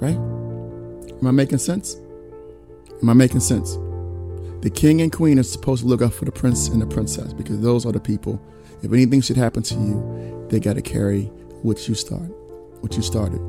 right? 0.00 0.16
Am 0.16 1.26
I 1.26 1.30
making 1.30 1.58
sense? 1.58 1.96
Am 3.02 3.10
I 3.10 3.12
making 3.12 3.40
sense? 3.40 3.76
The 4.62 4.70
king 4.70 5.02
and 5.02 5.12
queen 5.12 5.38
are 5.38 5.42
supposed 5.42 5.82
to 5.82 5.88
look 5.88 6.00
out 6.00 6.14
for 6.14 6.24
the 6.24 6.32
prince 6.32 6.68
and 6.68 6.80
the 6.80 6.86
princess 6.86 7.32
because 7.32 7.60
those 7.60 7.84
are 7.84 7.92
the 7.92 8.00
people. 8.00 8.40
If 8.82 8.92
anything 8.92 9.20
should 9.20 9.36
happen 9.36 9.62
to 9.64 9.74
you, 9.74 10.46
they 10.48 10.58
got 10.58 10.76
to 10.76 10.82
carry 10.82 11.24
what 11.62 11.86
you 11.88 11.94
start, 11.94 12.30
what 12.80 12.96
you 12.96 13.02
started, 13.02 13.40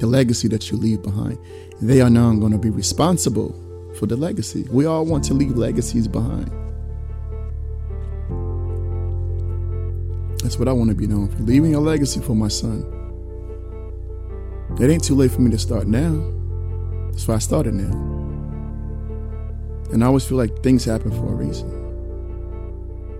the 0.00 0.06
legacy 0.06 0.48
that 0.48 0.70
you 0.70 0.76
leave 0.76 1.02
behind. 1.02 1.38
They 1.80 2.00
are 2.02 2.10
now 2.10 2.34
going 2.34 2.52
to 2.52 2.58
be 2.58 2.70
responsible 2.70 3.54
for 3.98 4.06
the 4.06 4.16
legacy. 4.16 4.66
We 4.70 4.84
all 4.84 5.06
want 5.06 5.24
to 5.24 5.34
leave 5.34 5.56
legacies 5.56 6.08
behind. 6.08 6.50
That's 10.46 10.60
what 10.60 10.68
I 10.68 10.72
want 10.72 10.90
to 10.90 10.94
be 10.94 11.08
known 11.08 11.26
for, 11.26 11.42
leaving 11.42 11.74
a 11.74 11.80
legacy 11.80 12.20
for 12.20 12.36
my 12.36 12.46
son. 12.46 12.86
It 14.80 14.88
ain't 14.88 15.02
too 15.02 15.16
late 15.16 15.32
for 15.32 15.40
me 15.40 15.50
to 15.50 15.58
start 15.58 15.88
now. 15.88 16.22
That's 17.10 17.26
why 17.26 17.34
I 17.34 17.38
started 17.38 17.74
now. 17.74 17.90
And 19.90 20.04
I 20.04 20.06
always 20.06 20.24
feel 20.24 20.38
like 20.38 20.62
things 20.62 20.84
happen 20.84 21.10
for 21.10 21.32
a 21.32 21.34
reason. 21.34 21.68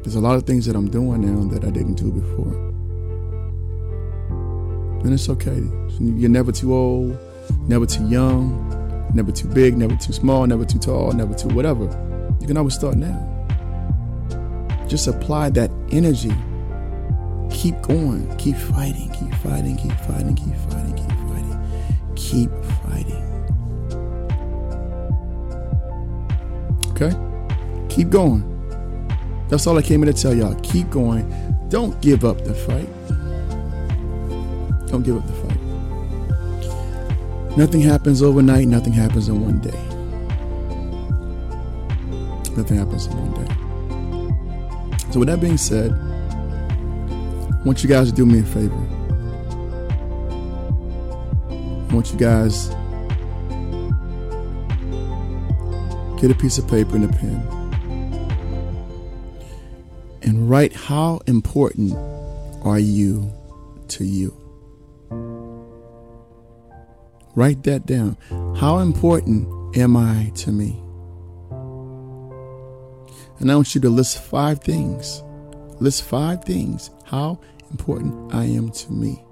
There's 0.04 0.14
a 0.14 0.20
lot 0.20 0.36
of 0.36 0.44
things 0.44 0.66
that 0.66 0.76
I'm 0.76 0.88
doing 0.88 1.20
now 1.20 1.52
that 1.52 1.64
I 1.64 1.70
didn't 1.70 1.94
do 1.94 2.12
before. 2.12 2.54
And 5.00 5.12
it's 5.12 5.28
okay. 5.28 5.64
You're 5.98 6.30
never 6.30 6.52
too 6.52 6.72
old, 6.72 7.18
never 7.62 7.86
too 7.86 8.06
young, 8.06 9.10
never 9.12 9.32
too 9.32 9.48
big, 9.48 9.76
never 9.76 9.96
too 9.96 10.12
small, 10.12 10.46
never 10.46 10.64
too 10.64 10.78
tall, 10.78 11.10
never 11.10 11.34
too 11.34 11.48
whatever. 11.48 11.86
You 12.40 12.46
can 12.46 12.56
always 12.56 12.74
start 12.74 12.94
now. 12.94 13.18
Just 14.86 15.08
apply 15.08 15.50
that 15.50 15.72
energy. 15.90 16.32
Keep 17.50 17.82
going. 17.82 18.36
Keep 18.36 18.56
fighting. 18.56 19.10
Keep 19.10 19.34
fighting. 19.36 19.76
Keep 19.76 19.92
fighting. 19.92 20.34
Keep 20.34 20.54
fighting. 20.70 20.94
Keep 20.96 21.12
fighting. 21.28 21.58
Keep 22.16 22.50
fighting. 22.84 23.22
Okay? 26.90 27.12
Keep 27.88 28.10
going. 28.10 28.42
That's 29.48 29.66
all 29.66 29.78
I 29.78 29.82
came 29.82 30.02
in 30.02 30.12
to 30.12 30.20
tell 30.20 30.34
y'all. 30.34 30.54
Keep 30.62 30.90
going. 30.90 31.30
Don't 31.68 32.00
give 32.00 32.24
up 32.24 32.44
the 32.44 32.54
fight. 32.54 32.88
Don't 34.88 35.02
give 35.02 35.16
up 35.16 35.26
the 35.26 35.32
fight. 35.32 35.60
Nothing 37.56 37.80
happens 37.80 38.22
overnight, 38.22 38.68
nothing 38.68 38.92
happens 38.92 39.28
in 39.28 39.40
one 39.40 39.60
day. 39.60 39.78
Nothing 42.54 42.76
happens 42.76 43.06
in 43.06 43.16
one 43.16 43.32
day. 43.44 43.50
So, 45.10 45.20
with 45.20 45.28
that 45.28 45.40
being 45.40 45.56
said, 45.56 45.92
want 47.66 47.82
you 47.82 47.88
guys 47.88 48.08
to 48.08 48.14
do 48.14 48.24
me 48.24 48.38
a 48.38 48.44
favor. 48.44 48.74
I 51.90 51.92
want 51.92 52.12
you 52.12 52.16
guys 52.16 52.68
get 56.20 56.30
a 56.30 56.34
piece 56.38 56.58
of 56.58 56.68
paper 56.68 56.94
and 56.94 57.06
a 57.06 57.08
pen 57.08 57.56
and 60.22 60.48
write 60.48 60.74
how 60.74 61.20
important 61.26 61.92
are 62.64 62.78
you 62.78 63.32
to 63.88 64.04
you. 64.04 64.30
Write 67.34 67.64
that 67.64 67.84
down. 67.84 68.16
How 68.56 68.78
important 68.78 69.76
am 69.76 69.96
I 69.96 70.30
to 70.36 70.52
me? 70.52 70.80
And 73.40 73.50
I 73.50 73.56
want 73.56 73.74
you 73.74 73.80
to 73.80 73.90
list 73.90 74.22
five 74.22 74.60
things. 74.60 75.20
List 75.80 76.04
five 76.04 76.44
things. 76.44 76.90
How 77.04 77.40
important 77.76 78.34
I 78.34 78.44
am 78.44 78.70
to 78.70 78.92
me. 78.92 79.22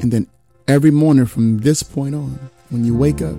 And 0.00 0.12
then 0.12 0.26
every 0.66 0.90
morning 0.90 1.26
from 1.26 1.58
this 1.58 1.84
point 1.84 2.16
on, 2.16 2.50
when 2.70 2.84
you 2.84 2.96
wake 2.96 3.22
up, 3.22 3.36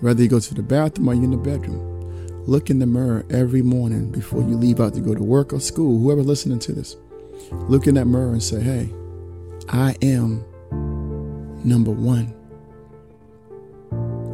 whether 0.00 0.22
you 0.22 0.28
go 0.28 0.40
to 0.40 0.54
the 0.54 0.62
bathroom 0.62 1.10
or 1.10 1.14
you're 1.14 1.24
in 1.24 1.30
the 1.32 1.36
bedroom, 1.36 2.46
look 2.46 2.70
in 2.70 2.78
the 2.78 2.86
mirror 2.86 3.26
every 3.28 3.60
morning 3.60 4.10
before 4.10 4.40
you 4.40 4.56
leave 4.56 4.80
out 4.80 4.94
to 4.94 5.00
go 5.00 5.14
to 5.14 5.22
work 5.22 5.52
or 5.52 5.60
school, 5.60 6.00
whoever 6.00 6.22
listening 6.22 6.58
to 6.60 6.72
this. 6.72 6.96
Look 7.52 7.86
in 7.86 7.94
that 7.96 8.06
mirror 8.06 8.32
and 8.32 8.42
say, 8.42 8.60
hey, 8.60 8.90
I 9.68 9.96
am 10.00 10.44
number 11.62 11.90
one. 11.90 12.34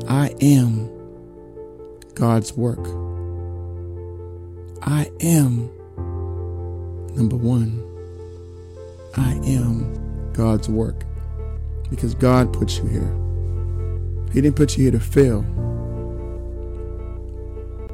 I 0.09 0.33
am 0.41 0.89
God's 2.15 2.53
work. 2.53 3.06
I 4.83 5.11
am 5.21 5.71
number 7.15 7.37
one. 7.37 7.83
I 9.17 9.33
am 9.47 10.33
God's 10.33 10.69
work 10.69 11.05
because 11.89 12.15
God 12.15 12.53
put 12.53 12.79
you 12.79 12.87
here. 12.87 13.17
He 14.33 14.41
didn't 14.43 14.57
put 14.57 14.77
you 14.77 14.85
here 14.85 14.93
to 14.93 15.01
fail. 15.01 15.43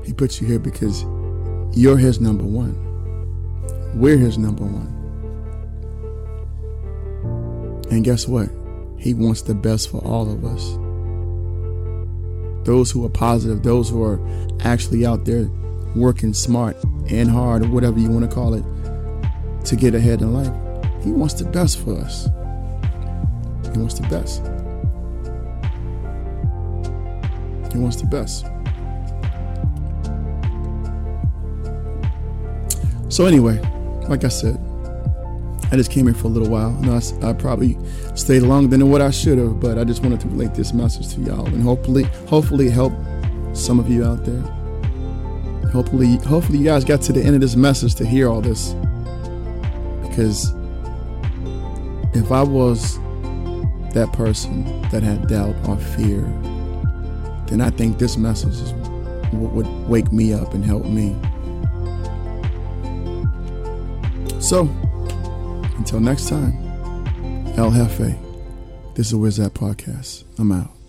He 0.05 0.13
put 0.13 0.41
you 0.41 0.47
here 0.47 0.59
because 0.59 1.05
you're 1.73 1.97
His 1.97 2.21
number 2.21 2.45
one. 2.45 2.77
We're 3.95 4.19
His 4.19 4.39
number 4.39 4.65
one. 4.65 4.89
And 7.91 8.05
guess 8.05 8.27
what? 8.27 8.49
He 8.99 9.15
wants 9.15 9.43
the 9.43 9.55
best 9.55 9.91
for 9.91 9.99
all 9.99 10.33
of 10.33 10.45
us. 10.45 10.79
Those 12.67 12.91
who 12.91 13.05
are 13.05 13.11
positive, 13.11 13.63
those 13.63 13.89
who 13.89 14.03
are 14.03 14.21
actually 14.61 15.07
out 15.07 15.25
there 15.25 15.49
working 15.95 16.35
smart 16.35 16.77
and 17.09 17.31
hard, 17.31 17.65
or 17.65 17.69
whatever 17.69 17.99
you 17.99 18.11
want 18.11 18.29
to 18.29 18.35
call 18.35 18.55
it, 18.55 18.65
to 19.65 19.77
get 19.77 19.95
ahead 19.95 20.21
in 20.21 20.33
life. 20.33 20.53
He 21.03 21.11
wants 21.11 21.35
the 21.35 21.45
best 21.45 21.79
for 21.79 21.97
us. 21.99 22.29
He 23.73 23.79
wants 23.79 23.99
the 23.99 24.07
best. 24.09 24.43
He 27.73 27.79
wants 27.79 27.97
the 27.97 28.07
best. 28.07 28.47
So, 33.09 33.27
anyway, 33.27 33.61
like 34.09 34.25
I 34.25 34.29
said, 34.29 34.59
I 35.71 35.77
just 35.77 35.91
came 35.91 36.07
here 36.07 36.15
for 36.15 36.27
a 36.27 36.31
little 36.31 36.51
while. 36.51 36.79
I, 36.85 37.29
I, 37.29 37.33
probably 37.33 37.79
stayed 38.15 38.41
longer 38.41 38.69
than 38.77 38.91
what 38.91 39.01
I 39.01 39.11
should 39.11 39.39
have, 39.39 39.59
but 39.59 39.79
I 39.79 39.85
just 39.85 40.03
wanted 40.03 40.21
to 40.21 40.29
relate 40.29 40.55
this 40.55 40.75
message 40.75 41.15
to 41.15 41.21
y'all 41.23 41.47
and 41.47 41.63
hopefully, 41.63 42.05
hopefully, 42.27 42.69
help 42.69 42.93
some 43.55 43.81
of 43.81 43.91
you 43.91 44.05
out 44.05 44.25
there. 44.25 44.62
Hopefully, 45.73 46.17
hopefully 46.19 46.59
you 46.59 46.65
guys 46.65 46.85
got 46.85 47.01
to 47.03 47.13
the 47.13 47.23
end 47.23 47.35
of 47.35 47.41
this 47.41 47.57
message 47.57 47.95
to 47.95 48.07
hear 48.07 48.29
all 48.29 48.43
this. 48.43 48.75
Because 50.03 50.53
if 52.15 52.31
I 52.31 52.43
was 52.43 52.99
that 53.95 54.11
person 54.13 54.83
that 54.91 55.03
had 55.03 55.29
doubt 55.29 55.57
or 55.67 55.79
fear, 55.79 56.21
then 57.47 57.61
I 57.63 57.71
think 57.71 57.99
this 57.99 58.19
message 58.19 58.55
is, 58.55 58.73
would 59.33 59.67
wake 59.89 60.13
me 60.13 60.35
up 60.35 60.53
and 60.53 60.63
help 60.65 60.85
me. 60.85 61.17
So, 64.41 64.69
until 65.79 66.01
next 66.01 66.29
time, 66.29 66.53
El 67.57 67.71
Jefe, 67.71 68.19
this 68.95 69.07
is 69.07 69.15
Where's 69.15 69.39
That 69.39 69.55
Podcast. 69.55 70.25
I'm 70.39 70.53
out. 70.53 70.82